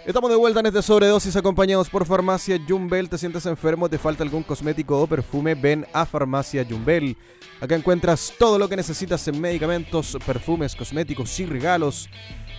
Estamos 0.07 0.31
de 0.31 0.37
vuelta 0.37 0.61
en 0.61 0.65
este 0.65 0.81
sobredosis 0.81 1.35
acompañados 1.35 1.87
por 1.87 2.03
Farmacia 2.03 2.59
Jumbel. 2.67 3.09
¿Te 3.09 3.19
sientes 3.19 3.45
enfermo? 3.45 3.89
¿Te 3.89 3.99
falta 3.99 4.23
algún 4.23 4.41
cosmético 4.41 4.99
o 4.99 5.05
perfume? 5.05 5.53
Ven 5.53 5.85
a 5.93 6.07
Farmacia 6.07 6.65
Jumbel. 6.67 7.15
Acá 7.61 7.75
encuentras 7.75 8.33
todo 8.39 8.57
lo 8.57 8.67
que 8.67 8.75
necesitas 8.75 9.27
en 9.27 9.39
medicamentos, 9.39 10.17
perfumes, 10.25 10.75
cosméticos 10.75 11.39
y 11.39 11.45
regalos 11.45 12.09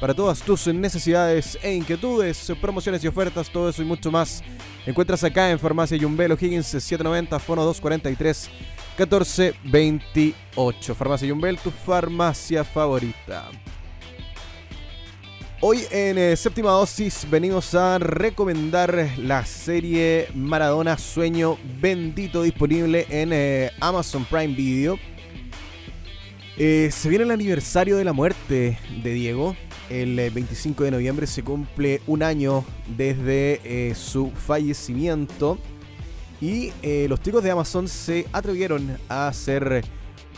para 0.00 0.14
todas 0.14 0.40
tus 0.40 0.66
necesidades 0.68 1.58
e 1.62 1.74
inquietudes, 1.74 2.50
promociones 2.60 3.04
y 3.04 3.08
ofertas, 3.08 3.50
todo 3.50 3.68
eso 3.68 3.82
y 3.82 3.84
mucho 3.84 4.10
más. 4.10 4.42
Encuentras 4.86 5.22
acá 5.22 5.50
en 5.50 5.58
Farmacia 5.58 5.98
Jumbel 6.00 6.32
O'Higgins 6.32 6.66
790 6.66 7.38
Fono 7.38 7.62
243 7.64 8.50
1428. 8.98 10.94
Farmacia 10.94 11.28
Jumbel, 11.28 11.58
tu 11.58 11.70
farmacia 11.70 12.64
favorita. 12.64 13.50
Hoy 15.62 15.84
en 15.90 16.16
eh, 16.16 16.36
séptima 16.36 16.70
dosis 16.70 17.26
venimos 17.28 17.74
a 17.74 17.98
recomendar 17.98 19.10
la 19.18 19.44
serie 19.44 20.28
Maradona 20.34 20.96
Sueño 20.96 21.58
Bendito 21.78 22.42
disponible 22.42 23.06
en 23.10 23.30
eh, 23.34 23.70
Amazon 23.78 24.24
Prime 24.24 24.54
Video. 24.54 24.98
Eh, 26.56 26.90
se 26.92 27.08
viene 27.08 27.24
el 27.24 27.30
aniversario 27.30 27.96
de 27.96 28.04
la 28.04 28.12
muerte 28.12 28.78
de 29.02 29.12
Diego. 29.12 29.56
El 29.88 30.18
eh, 30.18 30.30
25 30.30 30.84
de 30.84 30.90
noviembre 30.90 31.26
se 31.26 31.42
cumple 31.42 32.00
un 32.06 32.22
año 32.22 32.64
desde 32.96 33.60
eh, 33.64 33.94
su 33.94 34.30
fallecimiento. 34.30 35.58
Y 36.40 36.72
eh, 36.82 37.06
los 37.08 37.20
chicos 37.20 37.42
de 37.44 37.50
Amazon 37.50 37.88
se 37.88 38.26
atrevieron 38.32 38.98
a 39.08 39.28
hacer 39.28 39.84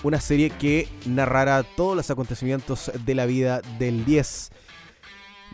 una 0.03 0.21
serie 0.21 0.51
que 0.51 0.89
narrara 1.07 1.63
todos 1.63 1.97
los 1.97 2.11
acontecimientos 2.11 2.91
de 3.05 3.15
la 3.15 3.27
vida 3.27 3.61
del 3.79 4.05
10. 4.05 4.51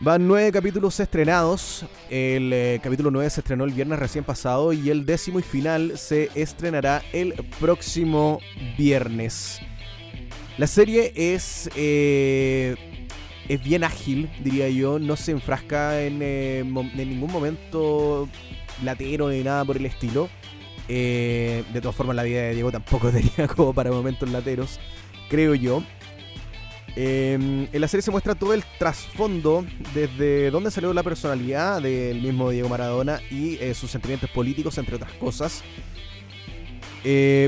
Van 0.01 0.25
nueve 0.25 0.49
capítulos 0.53 0.97
estrenados. 1.01 1.85
El 2.09 2.53
eh, 2.53 2.79
capítulo 2.81 3.11
9 3.11 3.29
se 3.29 3.41
estrenó 3.41 3.65
el 3.65 3.73
viernes 3.73 3.99
recién 3.99 4.23
pasado 4.23 4.71
y 4.71 4.89
el 4.89 5.05
décimo 5.05 5.39
y 5.39 5.43
final 5.43 5.97
se 5.97 6.29
estrenará 6.35 7.03
el 7.11 7.33
próximo 7.59 8.39
viernes. 8.77 9.59
La 10.59 10.67
serie 10.67 11.13
es, 11.15 11.69
eh, 11.77 12.75
es 13.47 13.63
bien 13.63 13.85
ágil, 13.85 14.29
diría 14.43 14.67
yo. 14.67 14.99
No 14.99 15.15
se 15.15 15.31
enfrasca 15.31 16.01
en, 16.01 16.19
eh, 16.21 16.65
ningún 16.95 17.31
momento 17.31 18.27
latero 18.83 19.29
ni 19.29 19.41
nada 19.41 19.63
por 19.63 19.77
el 19.77 19.85
estilo. 19.85 20.27
Eh, 20.89 21.63
de 21.71 21.79
todas 21.79 21.95
formas, 21.95 22.17
la 22.17 22.23
vida 22.23 22.41
de 22.41 22.55
Diego 22.55 22.73
tampoco 22.73 23.09
tenía 23.11 23.47
como 23.47 23.73
para 23.73 23.89
momentos 23.89 24.29
lateros, 24.29 24.81
creo 25.29 25.55
yo. 25.55 25.81
Eh, 26.97 27.67
en 27.71 27.79
la 27.79 27.87
serie 27.87 28.01
se 28.01 28.11
muestra 28.11 28.35
todo 28.35 28.53
el 28.53 28.65
trasfondo 28.79 29.65
desde 29.93 30.51
dónde 30.51 30.71
salió 30.71 30.91
la 30.91 31.03
personalidad 31.03 31.81
del 31.81 32.21
mismo 32.21 32.49
Diego 32.49 32.67
Maradona 32.67 33.21
y 33.31 33.57
sus 33.73 33.91
sentimientos 33.91 34.29
políticos, 34.31 34.77
entre 34.77 34.97
otras 34.97 35.13
cosas. 35.13 35.63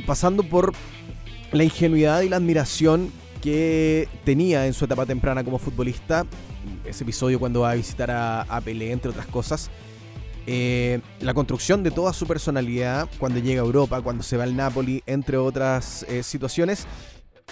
Pasando 0.06 0.44
por 0.44 0.72
la 1.52 1.64
ingenuidad 1.64 2.22
y 2.22 2.30
la 2.30 2.38
admiración 2.38 3.11
que 3.41 4.07
tenía 4.23 4.68
en 4.68 4.73
su 4.73 4.86
etapa 4.86 5.06
temprana 5.06 5.44
como 5.44 5.57
futbolista. 5.57 6.26
Ese 6.86 7.03
episodio 7.03 7.40
cuando 7.40 7.61
va 7.61 7.72
a 7.72 7.76
visitar 7.76 8.11
a, 8.11 8.41
a 8.44 8.61
entre 8.65 9.10
otras 9.10 9.28
cosas. 9.28 9.72
Eh, 10.48 10.99
la 11.19 11.34
construcción 11.34 11.84
de 11.84 11.91
toda 11.91 12.14
su 12.14 12.26
personalidad 12.26 13.07
cuando 13.19 13.40
llega 13.40 13.61
a 13.61 13.65
Europa, 13.65 14.02
cuando 14.02 14.23
se 14.23 14.38
va 14.38 14.44
al 14.44 14.56
Napoli, 14.56 15.03
entre 15.06 15.38
otras 15.38 16.03
eh, 16.10 16.23
situaciones 16.23 16.88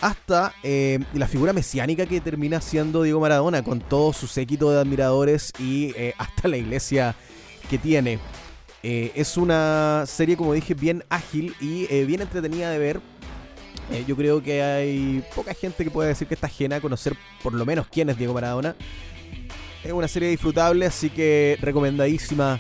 hasta 0.02 0.54
eh, 0.64 1.00
la 1.14 1.28
figura 1.28 1.52
mesiánica 1.52 2.06
que 2.06 2.22
termina 2.22 2.62
siendo 2.62 3.04
Diego 3.04 3.20
Maradona, 3.20 3.64
con 3.64 3.82
todo 3.82 4.14
su 4.14 4.28
séquito 4.28 4.72
de 4.72 4.80
admiradores 4.80 5.52
y 5.60 5.94
hasta 6.18 6.48
la 6.48 6.56
iglesia 6.56 7.16
que 7.70 7.78
tiene. 7.78 8.18
Es 8.82 9.36
una 9.36 10.06
serie, 10.08 10.38
como 10.38 10.54
dije, 10.54 10.74
bien 10.74 11.04
ágil 11.10 11.54
y 11.60 11.86
bien 12.06 12.22
entretenida 12.22 12.72
de 12.72 12.80
ver. 12.80 13.02
Eh, 13.92 14.06
yo 14.08 14.16
creo 14.16 14.42
que 14.42 14.62
hay 14.62 15.24
poca 15.36 15.54
gente 15.54 15.84
que 15.84 15.90
pueda 15.90 16.10
decir 16.10 16.28
que 16.28 16.36
está 16.36 16.48
ajena 16.48 16.76
a 16.76 16.82
conocer 16.82 17.16
por 17.42 17.54
lo 17.54 17.66
menos 17.66 17.88
quién 17.88 18.10
es 18.10 18.18
Diego 18.18 18.34
Maradona. 18.34 18.76
Es 19.84 19.92
una 19.92 20.08
serie 20.08 20.30
disfrutable, 20.30 20.86
así 20.86 21.10
que 21.10 21.58
recomendadísima 21.62 22.60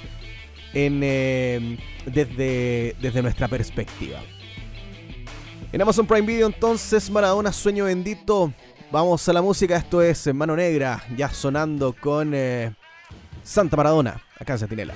en, 0.74 1.02
eh, 1.04 1.78
desde, 2.06 2.96
desde 3.00 3.22
nuestra 3.22 3.48
perspectiva. 3.48 4.20
En 5.72 5.82
Amazon 5.82 6.08
Prime 6.08 6.26
Video 6.26 6.48
entonces 6.48 7.10
Maradona 7.12 7.52
Sueño 7.52 7.86
Bendito. 7.86 8.52
Vamos 8.92 9.28
a 9.30 9.34
la 9.34 9.42
música, 9.44 9.78
esto 9.78 10.02
es 10.02 10.34
Mano 10.34 10.56
Negra, 10.56 11.04
ya 11.16 11.30
sonando 11.30 11.94
con 11.94 12.32
eh, 12.34 12.74
Santa 13.44 13.78
Maradona, 13.78 14.20
acá 14.40 14.54
en 14.54 14.60
Sentinela. 14.60 14.96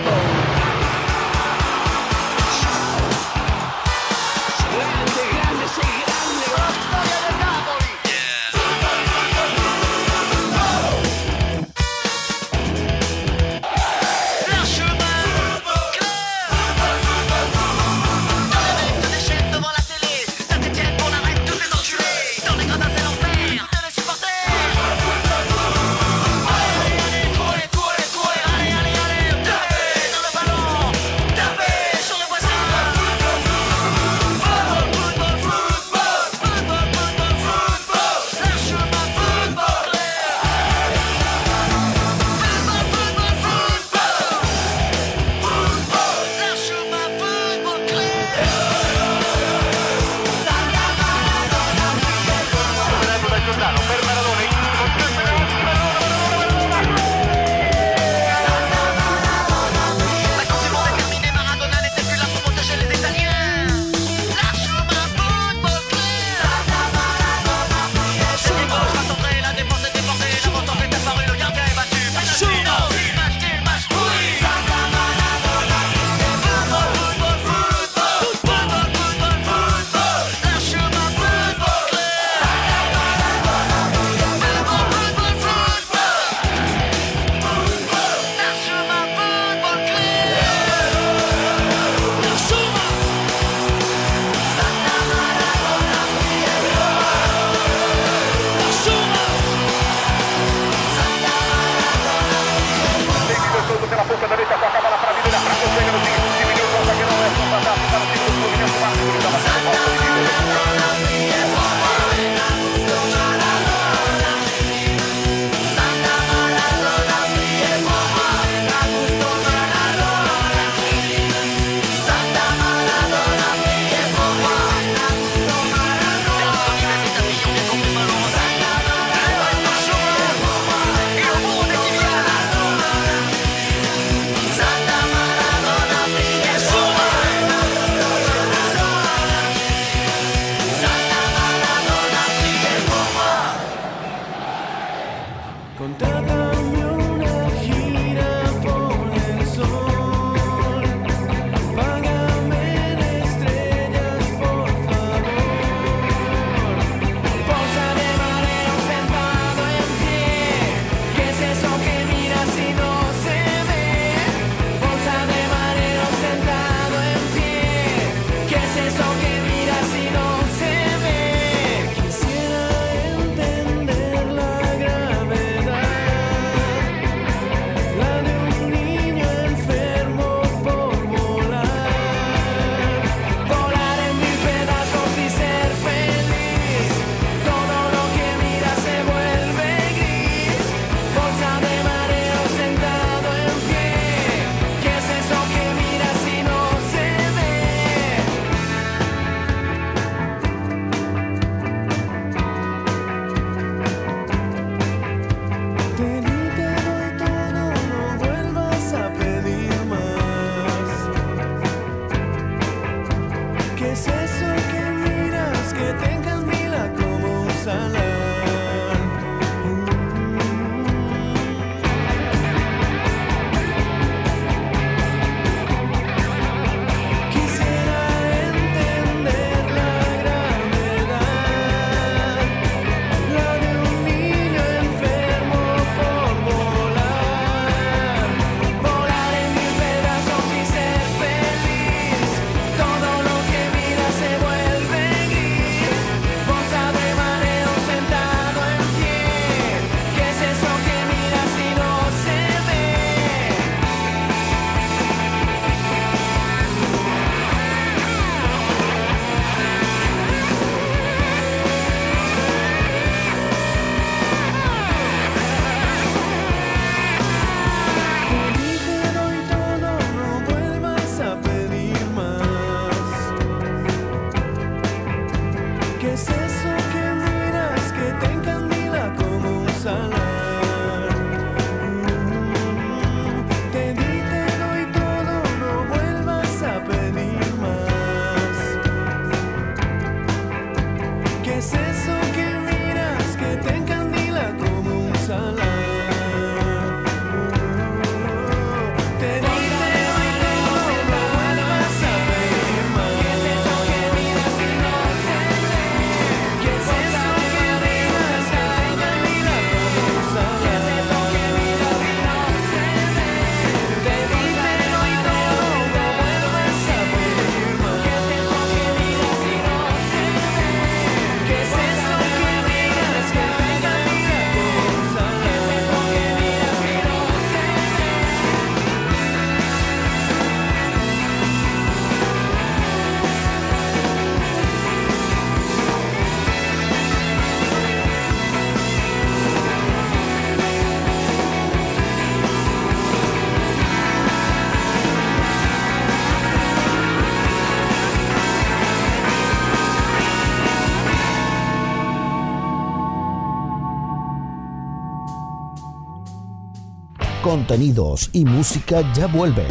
contenidos 357.51 358.29
y 358.31 358.45
música 358.45 359.01
ya 359.13 359.27
vuelven. 359.27 359.67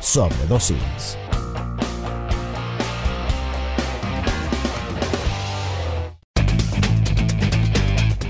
Sobredosis. 0.00 1.16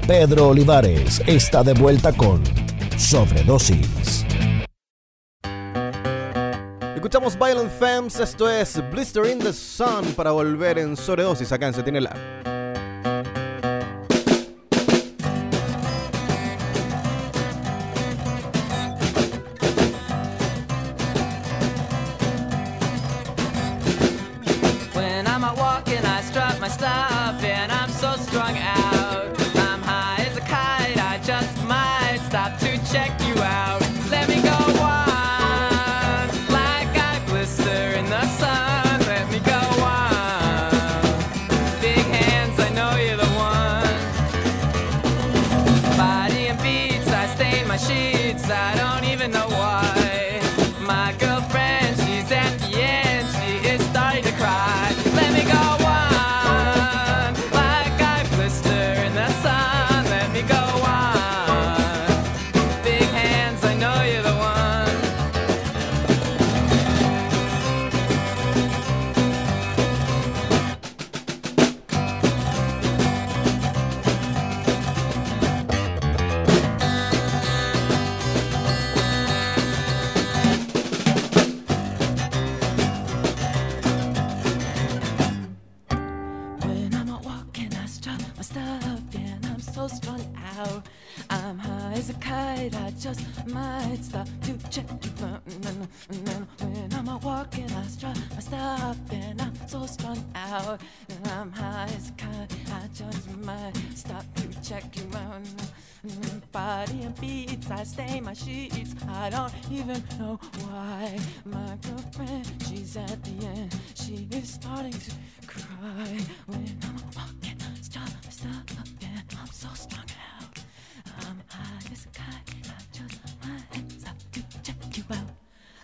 Pedro 0.06 0.48
Olivares 0.48 1.23
está 1.27 1.62
de 1.62 1.73
vuelta 1.73 2.12
con 2.12 2.43
Sobredosis. 2.98 4.27
Escuchamos 6.94 7.39
Violent 7.39 7.70
Femmes, 7.70 8.20
esto 8.20 8.51
es 8.51 8.82
Blister 8.90 9.24
in 9.24 9.39
the 9.39 9.55
Sun 9.55 10.12
para 10.15 10.31
volver 10.31 10.77
en 10.78 10.94
Sobredosis 10.94 11.51
acá 11.52 11.69
en 11.69 11.73
Sentinela. 11.73 12.34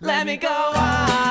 Let 0.03 0.25
me 0.27 0.39
go 0.39 0.49
on 0.49 1.30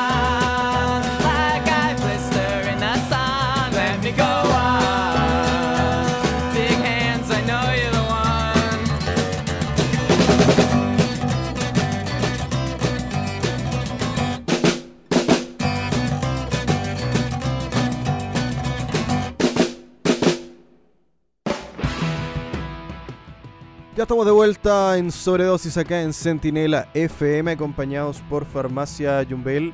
estamos 24.10 24.26
de 24.26 24.32
vuelta 24.32 24.98
en 24.98 25.12
Sobredosis 25.12 25.78
acá 25.78 26.02
en 26.02 26.14
Centinela 26.14 26.90
FM, 26.96 27.52
acompañados 27.52 28.24
por 28.28 28.44
Farmacia 28.44 29.24
Jumbel. 29.30 29.72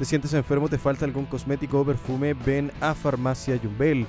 ¿Te 0.00 0.04
sientes 0.04 0.34
enfermo? 0.34 0.68
¿Te 0.68 0.78
falta 0.78 1.04
algún 1.04 1.26
cosmético 1.26 1.82
o 1.82 1.84
perfume? 1.84 2.34
Ven 2.34 2.72
a 2.80 2.92
Farmacia 2.92 3.56
Jumbel. 3.56 4.04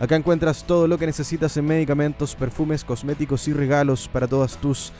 Acá 0.00 0.16
encuentras 0.16 0.64
todo 0.64 0.88
lo 0.88 0.98
que 0.98 1.06
necesitas 1.06 1.56
en 1.56 1.64
medicamentos, 1.64 2.34
perfumes, 2.34 2.82
cosméticos 2.82 3.46
y 3.46 3.52
regalos 3.52 4.08
para 4.08 4.26
todas 4.26 4.56
tus 4.56 4.92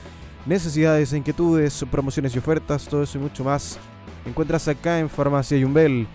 necesidades, 0.46 1.12
inquietudes, 1.12 1.84
promociones 1.90 2.36
y 2.36 2.38
ofertas, 2.38 2.86
todo 2.86 3.02
eso 3.02 3.18
y 3.18 3.22
mucho 3.22 3.42
más. 3.42 3.80
Encuentras 4.24 4.68
acá 4.68 5.00
en 5.00 5.10
Farmacia 5.10 5.60
Jumbel. 5.60 6.06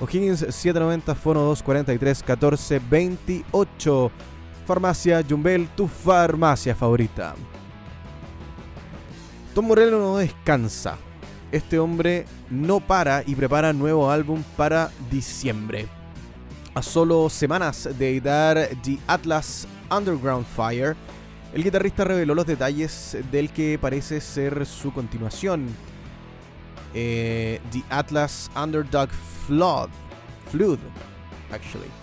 O'Higgins 0.00 0.38
790 0.38 1.14
Fono 1.14 1.40
243 1.40 2.22
14 2.22 2.80
28. 2.90 4.10
Farmacia 4.66 5.22
Jumbel, 5.28 5.68
tu 5.76 5.88
farmacia 5.88 6.74
favorita. 6.74 7.34
Tom 9.54 9.66
Morello 9.66 9.98
no 9.98 10.16
descansa. 10.16 10.96
Este 11.50 11.78
hombre 11.78 12.24
no 12.48 12.80
para 12.80 13.22
y 13.26 13.34
prepara 13.34 13.72
nuevo 13.72 14.10
álbum 14.10 14.42
para 14.56 14.90
diciembre. 15.10 15.86
A 16.74 16.80
solo 16.80 17.28
semanas 17.28 17.88
de 17.98 18.10
editar 18.10 18.68
The 18.82 18.98
Atlas 19.06 19.68
Underground 19.90 20.46
Fire, 20.46 20.96
el 21.52 21.62
guitarrista 21.62 22.04
reveló 22.04 22.34
los 22.34 22.46
detalles 22.46 23.18
del 23.30 23.50
que 23.50 23.78
parece 23.78 24.22
ser 24.22 24.64
su 24.64 24.92
continuación. 24.92 25.66
Eh, 26.94 27.60
The 27.70 27.82
Atlas 27.90 28.50
Underdog 28.56 29.10
Flood. 29.46 29.90
Flood, 30.50 30.78
actually. 31.50 32.01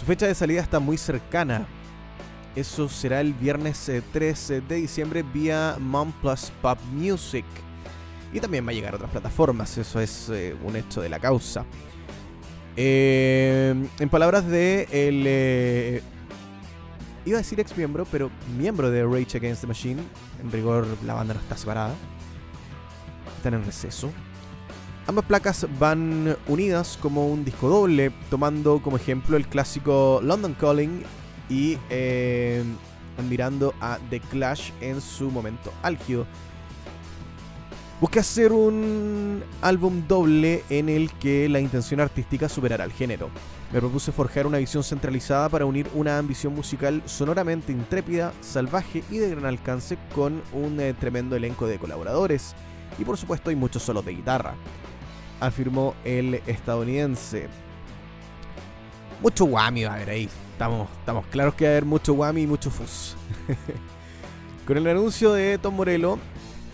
Su 0.00 0.06
fecha 0.06 0.26
de 0.26 0.34
salida 0.34 0.62
está 0.62 0.80
muy 0.80 0.96
cercana. 0.96 1.66
Eso 2.56 2.88
será 2.88 3.20
el 3.20 3.34
viernes 3.34 3.86
eh, 3.90 4.02
13 4.14 4.62
de 4.62 4.76
diciembre 4.76 5.22
vía 5.22 5.76
Mom 5.78 6.10
Plus 6.22 6.50
Pop 6.62 6.78
Music. 6.90 7.44
Y 8.32 8.40
también 8.40 8.66
va 8.66 8.70
a 8.70 8.72
llegar 8.72 8.94
a 8.94 8.96
otras 8.96 9.10
plataformas, 9.10 9.76
eso 9.76 10.00
es 10.00 10.30
eh, 10.30 10.56
un 10.64 10.74
hecho 10.74 11.02
de 11.02 11.10
la 11.10 11.20
causa. 11.20 11.66
Eh, 12.78 13.74
en 13.98 14.08
palabras 14.08 14.46
de 14.46 14.88
el... 14.90 15.22
eh, 15.26 16.02
iba 17.26 17.36
a 17.36 17.42
decir 17.42 17.60
ex 17.60 17.76
miembro, 17.76 18.06
pero 18.10 18.30
miembro 18.56 18.90
de 18.90 19.04
Rage 19.04 19.36
Against 19.36 19.60
the 19.60 19.66
Machine. 19.66 20.02
En 20.42 20.50
rigor 20.50 20.86
la 21.04 21.12
banda 21.12 21.34
no 21.34 21.40
está 21.40 21.58
separada. 21.58 21.94
Están 23.36 23.52
en 23.52 23.66
receso. 23.66 24.10
Ambas 25.10 25.24
placas 25.24 25.66
van 25.80 26.36
unidas 26.46 26.96
como 26.96 27.26
un 27.26 27.44
disco 27.44 27.68
doble, 27.68 28.12
tomando 28.30 28.80
como 28.80 28.96
ejemplo 28.96 29.36
el 29.36 29.48
clásico 29.48 30.20
London 30.22 30.54
Calling 30.54 31.02
y 31.48 31.78
eh, 31.90 32.62
admirando 33.18 33.74
a 33.80 33.98
The 34.08 34.20
Clash 34.20 34.70
en 34.80 35.00
su 35.00 35.28
momento 35.32 35.72
álgido. 35.82 36.28
Busqué 38.00 38.20
hacer 38.20 38.52
un 38.52 39.42
álbum 39.62 40.06
doble 40.06 40.62
en 40.70 40.88
el 40.88 41.10
que 41.14 41.48
la 41.48 41.58
intención 41.58 41.98
artística 41.98 42.48
superara 42.48 42.84
al 42.84 42.92
género. 42.92 43.30
Me 43.72 43.80
propuse 43.80 44.12
forjar 44.12 44.46
una 44.46 44.58
visión 44.58 44.84
centralizada 44.84 45.48
para 45.48 45.66
unir 45.66 45.88
una 45.92 46.18
ambición 46.18 46.54
musical 46.54 47.02
sonoramente 47.06 47.72
intrépida, 47.72 48.32
salvaje 48.42 49.02
y 49.10 49.18
de 49.18 49.30
gran 49.30 49.46
alcance 49.46 49.98
con 50.14 50.40
un 50.52 50.78
eh, 50.78 50.94
tremendo 50.94 51.34
elenco 51.34 51.66
de 51.66 51.80
colaboradores. 51.80 52.54
Y 52.96 53.04
por 53.04 53.16
supuesto 53.16 53.50
hay 53.50 53.56
muchos 53.56 53.82
solos 53.82 54.04
de 54.04 54.14
guitarra 54.14 54.54
afirmó 55.40 55.94
el 56.04 56.34
estadounidense. 56.46 57.48
Mucho 59.20 59.44
whammy 59.44 59.84
va 59.84 59.92
a 59.92 59.94
haber 59.96 60.10
ahí. 60.10 60.28
Estamos, 60.52 60.88
estamos 60.98 61.26
claros 61.26 61.54
que 61.54 61.64
va 61.64 61.70
a 61.70 61.72
haber 61.72 61.84
mucho 61.84 62.12
whammy 62.14 62.42
y 62.42 62.46
mucho 62.46 62.70
fuzz. 62.70 63.16
Con 64.66 64.76
el 64.76 64.86
anuncio 64.86 65.32
de 65.32 65.58
Tom 65.58 65.74
Morello, 65.74 66.18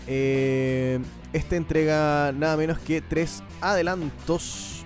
eh, 0.05 0.99
este 1.33 1.55
entrega 1.55 2.31
nada 2.31 2.55
menos 2.57 2.79
que 2.79 3.01
tres 3.01 3.41
adelantos 3.61 4.83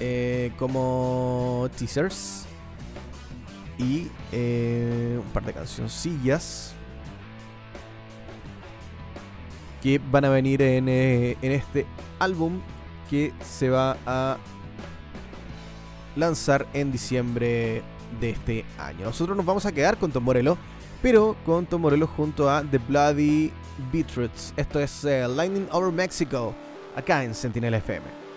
eh, 0.00 0.52
como 0.56 1.68
teasers 1.76 2.46
y 3.78 4.08
eh, 4.32 5.18
un 5.18 5.32
par 5.32 5.44
de 5.44 5.52
cancioncillas 5.52 6.74
que 9.82 10.00
van 10.10 10.24
a 10.24 10.28
venir 10.30 10.62
en, 10.62 10.88
eh, 10.88 11.36
en 11.42 11.52
este 11.52 11.86
álbum 12.18 12.60
que 13.08 13.32
se 13.42 13.70
va 13.70 13.96
a 14.06 14.36
lanzar 16.16 16.66
en 16.74 16.92
diciembre 16.92 17.82
de 18.20 18.30
este 18.30 18.64
año. 18.78 19.06
Nosotros 19.06 19.36
nos 19.36 19.46
vamos 19.46 19.66
a 19.66 19.72
quedar 19.72 19.96
con 19.96 20.10
Tom 20.10 20.24
Morello, 20.24 20.58
pero 21.00 21.36
con 21.46 21.66
Tom 21.66 21.82
Morello 21.82 22.06
junto 22.06 22.50
a 22.50 22.62
The 22.62 22.78
Bloody 22.78 23.52
Beetroots. 23.92 24.52
Esto 24.56 24.80
es 24.80 25.04
eh, 25.04 25.26
Lightning 25.28 25.68
Over 25.70 25.92
Mexico, 25.92 26.54
acá 26.96 27.24
en 27.24 27.34
Sentinel 27.34 27.74
FM. 27.74 28.27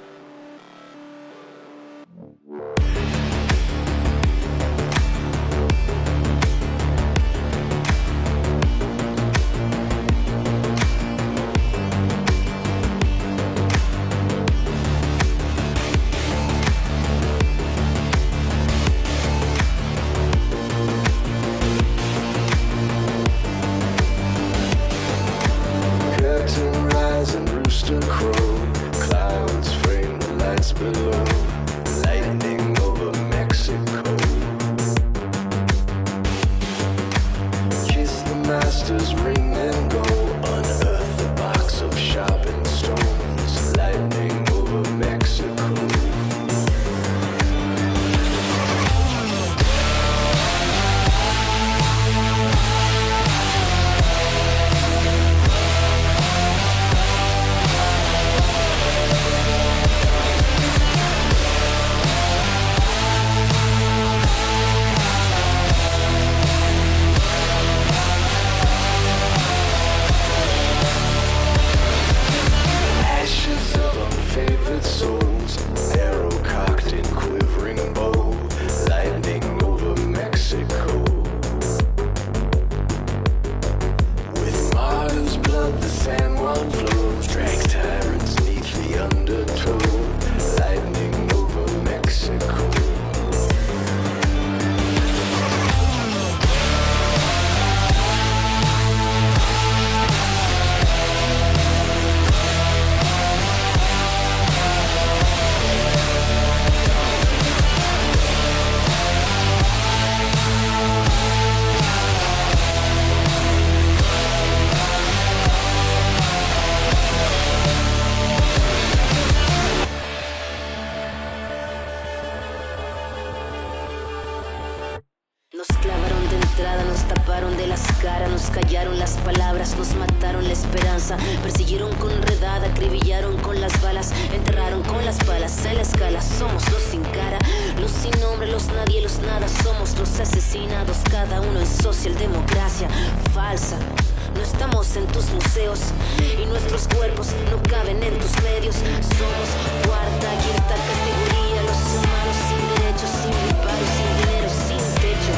En 144.81 145.05
tus 145.07 145.29
museos 145.29 145.79
y 146.17 146.43
nuestros 146.47 146.87
cuerpos 146.87 147.27
no 147.51 147.61
caben 147.69 148.01
en 148.01 148.17
tus 148.17 148.33
medios. 148.41 148.73
Somos 148.75 149.49
cuarta, 149.85 150.27
quinta 150.41 150.73
categoría, 150.73 151.61
los 151.69 151.81
humanos 151.93 152.37
sin 152.49 152.61
derechos, 152.73 153.11
sin 153.21 153.31
reparo, 153.45 153.85
sin 153.93 154.09
dinero, 154.17 154.49
sin 154.49 154.81
techo. 154.97 155.33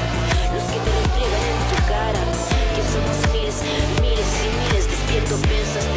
Los 0.47 0.63
que 0.71 0.79
te 0.79 0.91
refriegan 0.95 1.43
en 1.51 1.59
tu 1.69 1.77
cara, 1.91 2.23
que 2.71 2.83
somos 2.87 3.17
miles, 3.35 3.57
miles 3.99 4.31
y 4.31 4.49
miles. 4.63 4.87
Despierto, 4.89 5.35
piensas 5.45 5.92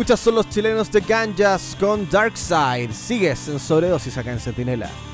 escuchas 0.00 0.20
son 0.20 0.36
los 0.36 0.48
chilenos 0.48 0.90
de 0.90 1.02
Ganjas 1.02 1.76
con 1.78 2.08
Darkside. 2.08 2.90
Sigues 2.90 3.48
en 3.48 3.58
sobredosis 3.58 4.16
acá 4.16 4.32
en. 4.32 5.09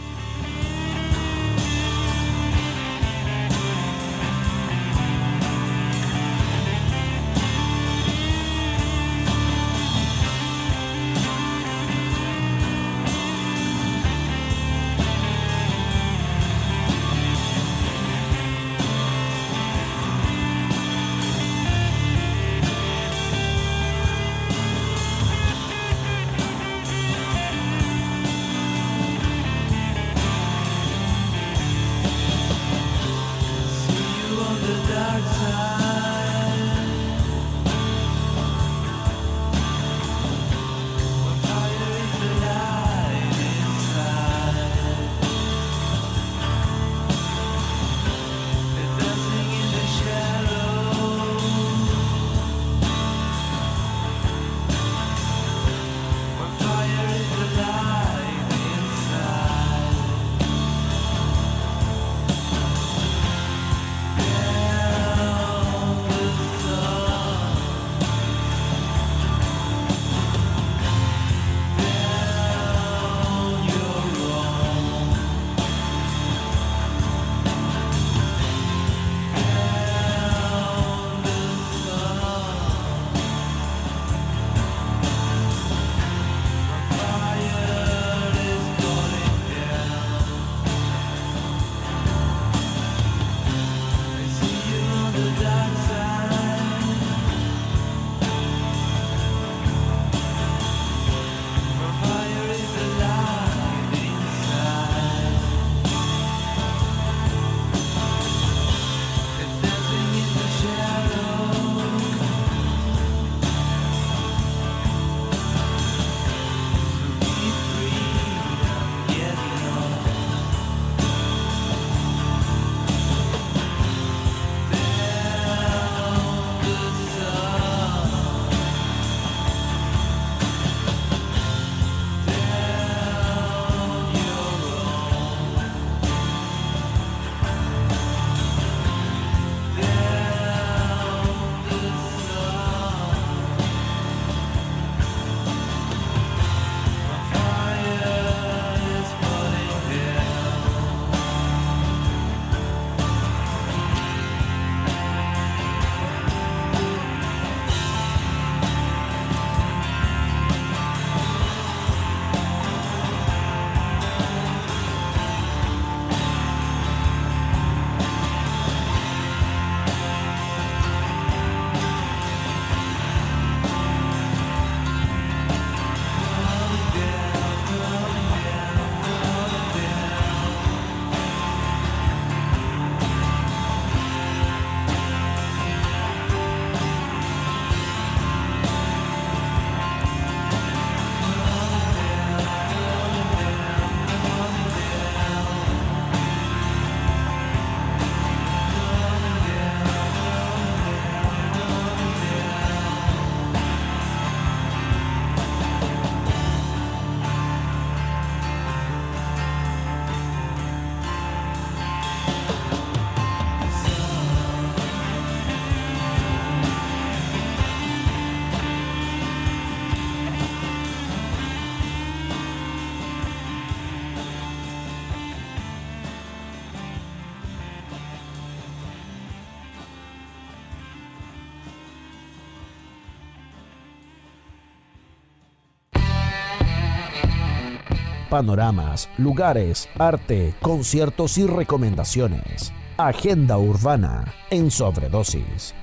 Panoramas, 238.37 239.09
lugares, 239.17 239.89
arte, 239.99 240.53
conciertos 240.61 241.39
y 241.39 241.47
recomendaciones. 241.47 242.71
Agenda 242.99 243.57
Urbana 243.57 244.31
en 244.51 244.71
Sobredosis. 244.71 245.75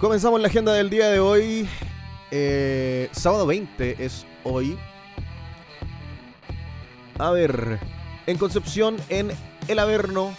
Comenzamos 0.00 0.40
la 0.40 0.48
agenda 0.48 0.72
del 0.72 0.90
día 0.90 1.08
de 1.08 1.20
hoy. 1.20 1.68
Eh, 2.32 3.08
sábado 3.12 3.46
20 3.46 4.04
es 4.04 4.26
hoy. 4.42 4.76
A 7.20 7.30
ver, 7.30 7.78
en 8.26 8.36
Concepción, 8.36 8.96
en 9.10 9.30
El 9.68 9.78
Averno, 9.78 10.34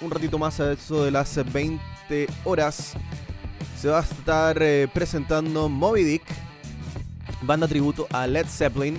un 0.00 0.10
ratito 0.10 0.36
más 0.36 0.58
a 0.58 0.72
eso 0.72 1.04
de 1.04 1.12
las 1.12 1.38
20 1.52 2.26
horas, 2.42 2.94
se 3.78 3.88
va 3.88 4.00
a 4.00 4.02
estar 4.02 4.60
eh, 4.60 4.88
presentando 4.92 5.68
Moby 5.68 6.02
Dick, 6.02 6.24
banda 7.42 7.68
tributo 7.68 8.08
a 8.10 8.26
Led 8.26 8.48
Zeppelin. 8.48 8.98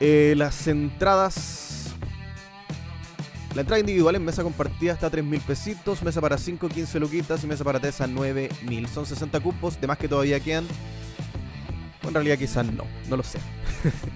Eh, 0.00 0.34
las 0.36 0.66
entradas 0.66 1.66
la 3.56 3.62
entrada 3.62 3.80
individual 3.80 4.14
en 4.14 4.22
mesa 4.22 4.42
compartida 4.42 4.92
está 4.92 5.06
a 5.06 5.10
3 5.10 5.24
mil 5.24 5.40
pesitos, 5.40 6.02
mesa 6.02 6.20
para 6.20 6.36
5, 6.36 6.68
15 6.68 7.00
luquitas 7.00 7.42
y 7.42 7.46
mesa 7.46 7.64
para 7.64 7.80
3 7.80 8.02
a 8.02 8.06
9 8.06 8.50
mil. 8.68 8.86
Son 8.86 9.06
60 9.06 9.40
cupos, 9.40 9.80
de 9.80 9.86
más 9.86 9.96
que 9.96 10.08
todavía 10.08 10.38
quedan. 10.40 10.66
En 12.06 12.12
realidad 12.12 12.36
quizás 12.36 12.66
no, 12.66 12.84
no 13.08 13.16
lo 13.16 13.22
sé. 13.22 13.38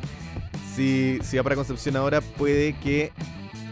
si, 0.77 1.21
si 1.23 1.39
va 1.39 1.43
para 1.43 1.57
Concepción 1.57 1.97
ahora, 1.97 2.21
puede 2.21 2.75
que 2.81 3.13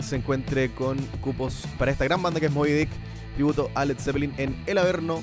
se 0.00 0.16
encuentre 0.16 0.72
con 0.72 0.96
cupos 1.20 1.64
para 1.78 1.90
esta 1.90 2.04
gran 2.04 2.22
banda 2.22 2.40
que 2.40 2.46
es 2.46 2.52
Moby 2.52 2.88
tributo 3.34 3.70
a 3.74 3.84
Led 3.84 3.98
Zeppelin 3.98 4.32
en 4.38 4.56
El 4.66 4.78
Averno 4.78 5.22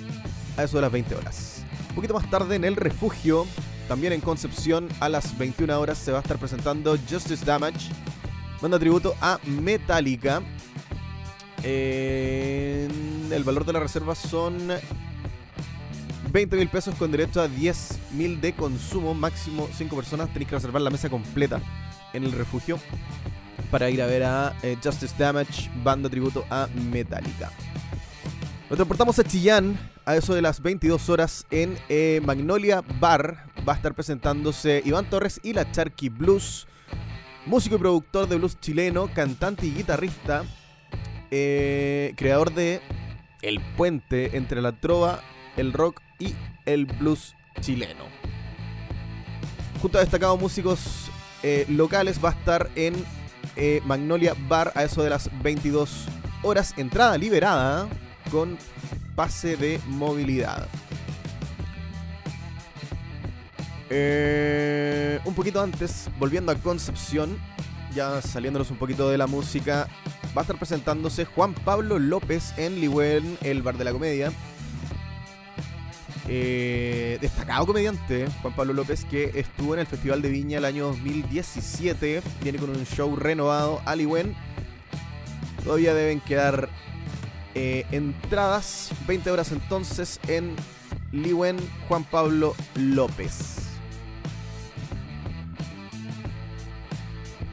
a 0.57 0.63
eso 0.63 0.77
de 0.77 0.81
las 0.81 0.91
20 0.91 1.15
horas. 1.15 1.65
Un 1.89 1.95
poquito 1.95 2.13
más 2.13 2.29
tarde 2.29 2.55
en 2.55 2.65
El 2.65 2.75
Refugio, 2.75 3.47
también 3.87 4.13
en 4.13 4.21
Concepción 4.21 4.89
a 4.99 5.09
las 5.09 5.37
21 5.37 5.79
horas 5.79 5.97
se 5.97 6.11
va 6.11 6.19
a 6.19 6.21
estar 6.21 6.37
presentando 6.37 6.97
Justice 7.09 7.45
Damage 7.45 7.89
Banda 8.61 8.79
tributo 8.79 9.15
a 9.21 9.39
Metallica. 9.45 10.41
El 11.61 13.43
valor 13.43 13.65
de 13.65 13.73
la 13.73 13.79
reserva 13.79 14.15
son 14.15 14.69
20 16.31 16.55
mil 16.55 16.67
pesos 16.69 16.95
con 16.95 17.11
derecho 17.11 17.41
a 17.41 17.47
10 17.47 17.99
mil 18.13 18.39
de 18.41 18.53
consumo. 18.53 19.13
Máximo 19.13 19.69
5 19.71 19.95
personas. 19.95 20.29
Tenéis 20.29 20.49
que 20.49 20.55
reservar 20.55 20.81
la 20.81 20.89
mesa 20.89 21.09
completa 21.09 21.61
en 22.13 22.23
el 22.23 22.31
refugio 22.31 22.79
para 23.69 23.89
ir 23.89 24.01
a 24.01 24.05
ver 24.05 24.23
a 24.23 24.55
eh, 24.63 24.77
Justice 24.83 25.13
Damage, 25.17 25.69
banda 25.83 26.09
tributo 26.09 26.45
a 26.49 26.67
Metallica. 26.91 27.51
Nos 28.69 28.77
transportamos 28.77 29.19
a 29.19 29.23
Chillán 29.23 29.77
a 30.05 30.15
eso 30.15 30.33
de 30.33 30.41
las 30.41 30.61
22 30.61 31.09
horas 31.09 31.45
en 31.51 31.77
eh, 31.89 32.21
Magnolia 32.23 32.83
Bar. 32.99 33.54
Va 33.67 33.73
a 33.73 33.75
estar 33.77 33.95
presentándose 33.95 34.81
Iván 34.85 35.09
Torres 35.09 35.39
y 35.43 35.53
la 35.53 35.71
Charky 35.71 36.09
Blues 36.09 36.67
músico 37.45 37.75
y 37.75 37.79
productor 37.79 38.27
de 38.27 38.37
blues 38.37 38.59
chileno, 38.59 39.09
cantante 39.13 39.65
y 39.65 39.73
guitarrista, 39.73 40.43
eh, 41.31 42.13
creador 42.15 42.53
de 42.53 42.81
El 43.41 43.61
puente 43.75 44.37
entre 44.37 44.61
la 44.61 44.79
trova, 44.79 45.21
el 45.55 45.73
rock 45.73 46.01
y 46.19 46.33
el 46.65 46.85
blues 46.85 47.35
chileno. 47.61 48.05
Junto 49.81 49.97
a 49.97 50.01
destacados 50.01 50.39
músicos 50.39 51.09
eh, 51.43 51.65
locales 51.69 52.23
va 52.23 52.29
a 52.29 52.33
estar 52.33 52.69
en 52.75 52.95
eh, 53.55 53.81
Magnolia 53.85 54.35
Bar 54.47 54.71
a 54.75 54.83
eso 54.83 55.03
de 55.03 55.11
las 55.11 55.29
22 55.43 56.05
horas, 56.41 56.73
entrada 56.77 57.17
liberada 57.17 57.87
con 58.31 58.57
pase 59.15 59.55
de 59.55 59.79
movilidad. 59.87 60.67
Eh, 63.89 65.19
un 65.25 65.35
poquito 65.35 65.61
antes, 65.61 66.09
volviendo 66.17 66.51
a 66.51 66.55
Concepción, 66.55 67.37
ya 67.93 68.21
saliéndonos 68.21 68.71
un 68.71 68.77
poquito 68.77 69.09
de 69.09 69.17
la 69.17 69.27
música, 69.27 69.87
va 70.35 70.41
a 70.41 70.43
estar 70.43 70.57
presentándose 70.57 71.25
Juan 71.25 71.53
Pablo 71.53 71.99
López 71.99 72.53
en 72.57 72.79
Ligüen, 72.79 73.37
el 73.41 73.61
bar 73.61 73.77
de 73.77 73.83
la 73.83 73.91
comedia. 73.91 74.31
Eh, 76.27 77.19
destacado 77.21 77.67
comediante, 77.67 78.27
Juan 78.41 78.55
Pablo 78.55 78.73
López, 78.73 79.05
que 79.05 79.31
estuvo 79.35 79.75
en 79.75 79.81
el 79.81 79.87
Festival 79.87 80.21
de 80.21 80.29
Viña 80.29 80.57
el 80.57 80.65
año 80.65 80.87
2017. 80.87 82.21
Viene 82.41 82.57
con 82.57 82.71
un 82.71 82.85
show 82.85 83.15
renovado 83.15 83.81
a 83.85 83.95
Ligüen. 83.95 84.35
Todavía 85.63 85.93
deben 85.93 86.19
quedar 86.19 86.69
eh, 87.53 87.85
entradas, 87.91 88.89
20 89.07 89.31
horas 89.31 89.51
entonces 89.51 90.19
en 90.27 90.55
Ligüen, 91.11 91.57
Juan 91.87 92.03
Pablo 92.03 92.55
López. 92.75 93.74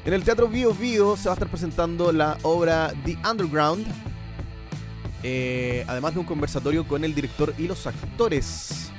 En 0.05 0.13
el 0.13 0.25
Teatro 0.25 0.49
Bio 0.49 0.75
Bio 0.75 1.17
se 1.17 1.29
va 1.29 1.33
a 1.33 1.35
estar 1.35 1.49
presentando 1.49 2.11
la 2.11 2.37
obra 2.43 2.93
The 3.05 3.17
Underground. 3.29 3.87
eh, 5.23 5.85
además 5.87 6.15
de 6.15 6.21
un 6.21 6.27
conversatorio 6.27 6.87
con 6.89 7.05
el 7.05 7.15
director 7.15 7.55
y 7.57 7.69
los 7.69 7.87
actores. 7.87 8.91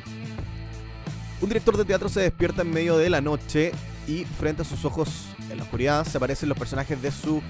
Un 1.42 1.50
director 1.50 1.76
de 1.76 1.84
teatro 1.84 2.08
se 2.08 2.22
despierta 2.22 2.62
en 2.62 2.72
medio 2.72 2.98
de 2.98 3.10
la 3.10 3.20
noche 3.20 3.74
y 4.08 4.24
frente 4.24 4.62
a 4.62 4.66
sus 4.66 4.86
ojos 4.86 5.26
en 5.50 5.58
la 5.58 5.64
oscuridad 5.64 6.06
se 6.06 6.16
aparecen 6.16 6.48
los 6.48 6.58
personajes 6.58 7.02
de 7.02 7.12
su 7.12 7.42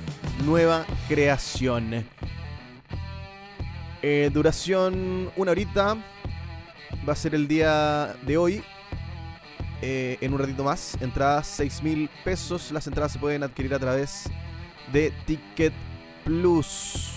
nueva 0.43 0.85
creación. 1.07 2.03
Eh, 4.01 4.31
duración 4.33 5.29
una 5.35 5.51
horita. 5.51 5.95
Va 7.07 7.13
a 7.13 7.15
ser 7.15 7.35
el 7.35 7.47
día 7.47 8.15
de 8.25 8.37
hoy. 8.37 8.63
Eh, 9.85 10.17
en 10.21 10.33
un 10.33 10.39
ratito 10.39 10.63
más. 10.63 10.97
Entradas 11.01 11.45
6 11.45 11.83
mil 11.83 12.09
pesos. 12.23 12.71
Las 12.71 12.87
entradas 12.87 13.11
se 13.11 13.19
pueden 13.19 13.43
adquirir 13.43 13.73
a 13.73 13.79
través 13.79 14.29
de 14.93 15.11
Ticket 15.25 15.73
Plus. 16.23 17.09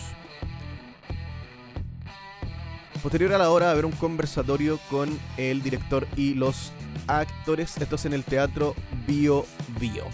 Posterior 3.00 3.34
a 3.34 3.38
la 3.38 3.50
hora, 3.50 3.70
haber 3.70 3.84
un 3.84 3.92
conversatorio 3.92 4.80
con 4.90 5.16
el 5.36 5.62
director 5.62 6.08
y 6.16 6.34
los 6.34 6.72
actores. 7.06 7.76
Esto 7.78 7.94
es 7.94 8.04
en 8.04 8.14
el 8.14 8.24
Teatro 8.24 8.74
Bio 9.06 9.46
Bio. 9.78 10.06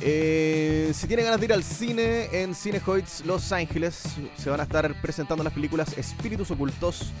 Eh, 0.00 0.90
si 0.94 1.06
tienen 1.06 1.26
ganas 1.26 1.38
de 1.38 1.44
ir 1.44 1.52
al 1.52 1.62
cine 1.62 2.28
en 2.32 2.54
Cinehoids 2.54 3.26
Los 3.26 3.52
Ángeles, 3.52 4.04
se 4.38 4.48
van 4.48 4.60
a 4.60 4.62
estar 4.62 4.98
presentando 5.02 5.44
las 5.44 5.52
películas 5.52 5.98
Espíritus 5.98 6.50
Ocultos, 6.50 7.12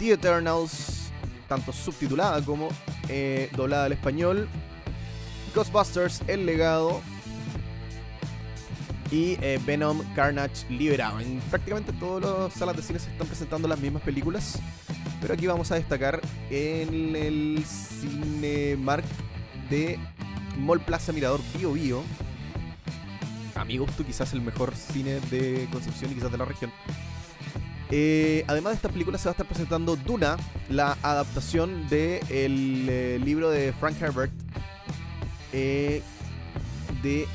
The 0.00 0.14
Eternals, 0.14 1.07
tanto 1.48 1.72
subtitulada 1.72 2.42
como 2.42 2.68
eh, 3.08 3.50
doblada 3.56 3.86
al 3.86 3.92
español, 3.92 4.48
Ghostbusters 5.54 6.22
El 6.26 6.46
Legado 6.46 7.00
y 9.10 9.38
eh, 9.40 9.58
Venom 9.64 10.02
Carnage 10.14 10.68
Liberado. 10.68 11.20
En 11.20 11.40
prácticamente 11.50 11.92
todas 11.94 12.22
las 12.22 12.52
salas 12.52 12.76
de 12.76 12.82
cine 12.82 12.98
se 12.98 13.10
están 13.10 13.26
presentando 13.26 13.66
las 13.66 13.80
mismas 13.80 14.02
películas, 14.02 14.58
pero 15.20 15.34
aquí 15.34 15.46
vamos 15.46 15.72
a 15.72 15.76
destacar 15.76 16.20
en 16.50 17.16
el 17.16 17.64
Cinemark 17.64 19.04
de 19.70 19.98
Mall 20.58 20.80
Plaza 20.80 21.12
Mirador 21.12 21.40
Bio 21.56 21.72
Bio. 21.72 22.02
A 23.54 23.64
gusto, 23.64 24.06
quizás 24.06 24.32
el 24.34 24.40
mejor 24.40 24.72
cine 24.76 25.18
de 25.30 25.68
Concepción 25.72 26.12
y 26.12 26.14
quizás 26.14 26.30
de 26.30 26.38
la 26.38 26.44
región. 26.44 26.70
Eh, 27.90 28.44
además 28.46 28.72
de 28.72 28.76
esta 28.76 28.88
película, 28.88 29.16
se 29.18 29.24
va 29.24 29.30
a 29.30 29.32
estar 29.32 29.46
presentando 29.46 29.96
Duna, 29.96 30.36
la 30.68 30.96
adaptación 31.02 31.88
del 31.88 32.20
eh, 32.88 33.20
libro 33.24 33.50
de 33.50 33.72
Frank 33.72 34.00
Herbert. 34.00 34.32
eh, 35.52 36.02
de 37.02 37.26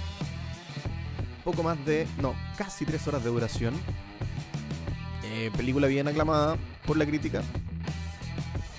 poco 1.43 1.63
más 1.63 1.83
de. 1.85 2.05
No, 2.21 2.35
casi 2.57 2.85
tres 2.85 3.07
horas 3.07 3.23
de 3.23 3.29
duración. 3.29 3.73
Película 5.57 5.87
bien 5.87 6.07
aclamada 6.07 6.57
por 6.85 6.95
la 6.95 7.05
crítica. 7.05 7.41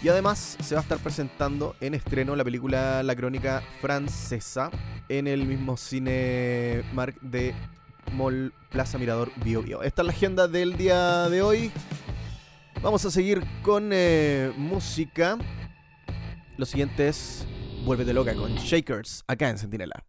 Y 0.03 0.09
además 0.09 0.57
se 0.63 0.75
va 0.75 0.81
a 0.81 0.83
estar 0.83 0.99
presentando 0.99 1.77
en 1.81 1.95
estreno 1.95 2.37
la 2.37 2.45
película 2.45 3.03
La 3.03 3.17
Crónica 3.17 3.63
Francesa 3.81 4.71
en 5.09 5.27
el 5.27 5.47
mismo 5.47 5.77
cine 5.77 6.83
Mark 6.95 7.17
de 7.21 7.55
Mall 8.13 8.53
Plaza 8.71 8.99
Mirador 8.99 9.31
Bio 9.45 9.63
Bio. 9.63 9.83
Esta 9.83 10.03
es 10.03 10.07
la 10.07 10.13
agenda 10.13 10.49
del 10.49 10.77
día 10.77 11.29
de 11.29 11.43
hoy. 11.43 11.73
Vamos 12.83 13.05
a 13.05 13.11
seguir 13.11 13.43
con 13.63 13.91
eh, 13.93 14.53
música. 14.57 15.39
Lo 16.57 16.67
siguiente 16.67 17.09
es 17.09 17.47
Vuélvete 17.85 18.13
loca 18.13 18.35
con 18.35 18.55
Shakers 18.57 19.25
acá 19.27 19.51
en 19.51 19.59
Sentinela. 19.59 20.05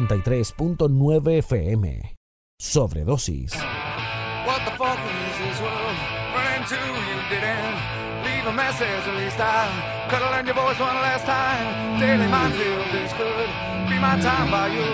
93.9 0.00 0.88
FM. 1.44 2.00
Sobredosis. 2.58 3.52
What 4.46 4.64
the 4.64 4.70
fuck 4.80 4.98
is 4.98 5.38
this 5.38 5.60
world 5.60 5.96
leave 8.24 8.46
a 8.46 8.52
message 8.54 9.06
your 10.46 10.54
voice 10.54 10.80
one 10.80 10.96
last 10.96 11.26
time 11.26 12.00
daily 12.00 12.26
could 13.12 13.48
be 13.90 13.98
my 13.98 14.18
time 14.20 14.50
by 14.50 14.68
you 14.72 14.88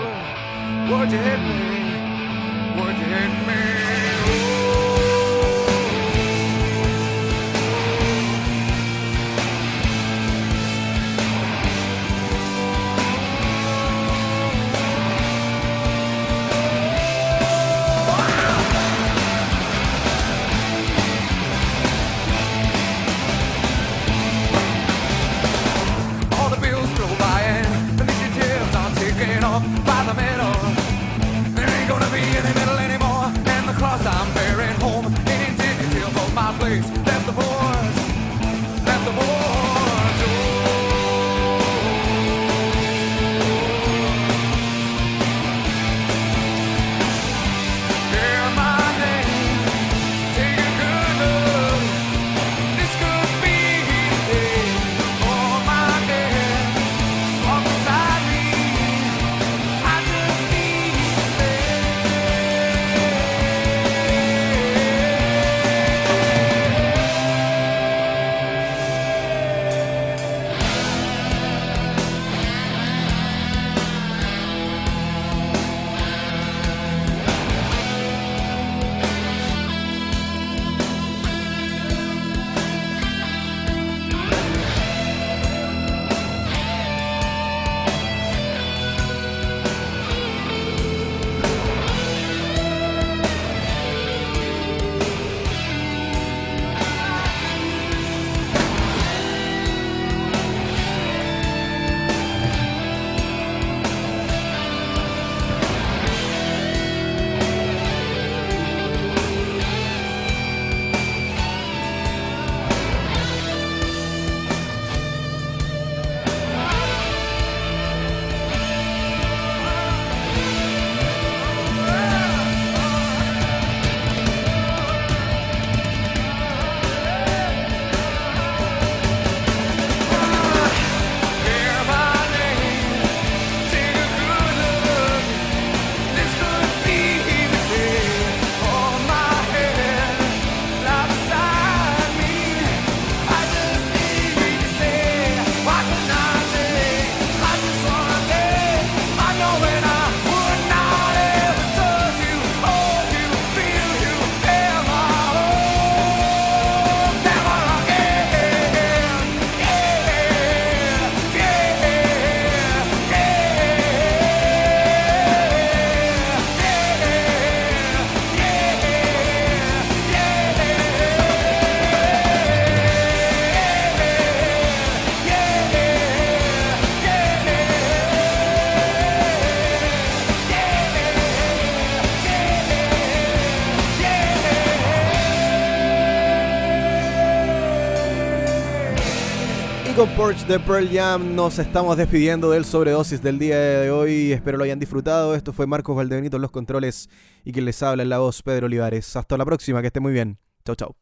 Porch 190.19 190.45
de 190.47 190.59
Pearl 190.59 190.89
Jam 190.91 191.33
nos 191.33 191.59
estamos 191.59 191.95
despidiendo 191.95 192.51
del 192.51 192.65
sobredosis 192.65 193.23
del 193.23 193.39
día 193.39 193.57
de 193.57 193.89
hoy. 193.89 194.33
Espero 194.33 194.57
lo 194.57 194.65
hayan 194.65 194.77
disfrutado. 194.77 195.33
Esto 195.33 195.53
fue 195.53 195.65
Marcos 195.65 195.95
Valdebenito 195.95 196.35
en 196.35 196.41
los 196.41 196.51
controles 196.51 197.09
y 197.45 197.53
quien 197.53 197.63
les 197.63 197.81
habla 197.81 198.03
en 198.03 198.09
la 198.09 198.17
voz 198.19 198.43
Pedro 198.43 198.65
Olivares. 198.65 199.15
Hasta 199.15 199.37
la 199.37 199.45
próxima, 199.45 199.79
que 199.79 199.87
esté 199.87 200.01
muy 200.01 200.11
bien. 200.11 200.37
Chau, 200.65 200.75
chau. 200.75 200.93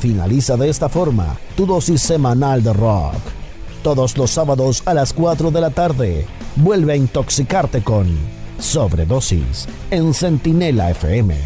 Finaliza 0.00 0.56
de 0.56 0.70
esta 0.70 0.88
forma 0.88 1.36
tu 1.54 1.66
dosis 1.66 2.00
semanal 2.00 2.62
de 2.62 2.72
rock. 2.72 3.16
Todos 3.82 4.16
los 4.16 4.30
sábados 4.30 4.82
a 4.86 4.94
las 4.94 5.12
4 5.12 5.50
de 5.50 5.60
la 5.60 5.68
tarde, 5.68 6.26
vuelve 6.56 6.94
a 6.94 6.96
intoxicarte 6.96 7.82
con 7.82 8.06
Sobredosis 8.58 9.68
en 9.90 10.14
Centinela 10.14 10.92
FM. 10.92 11.36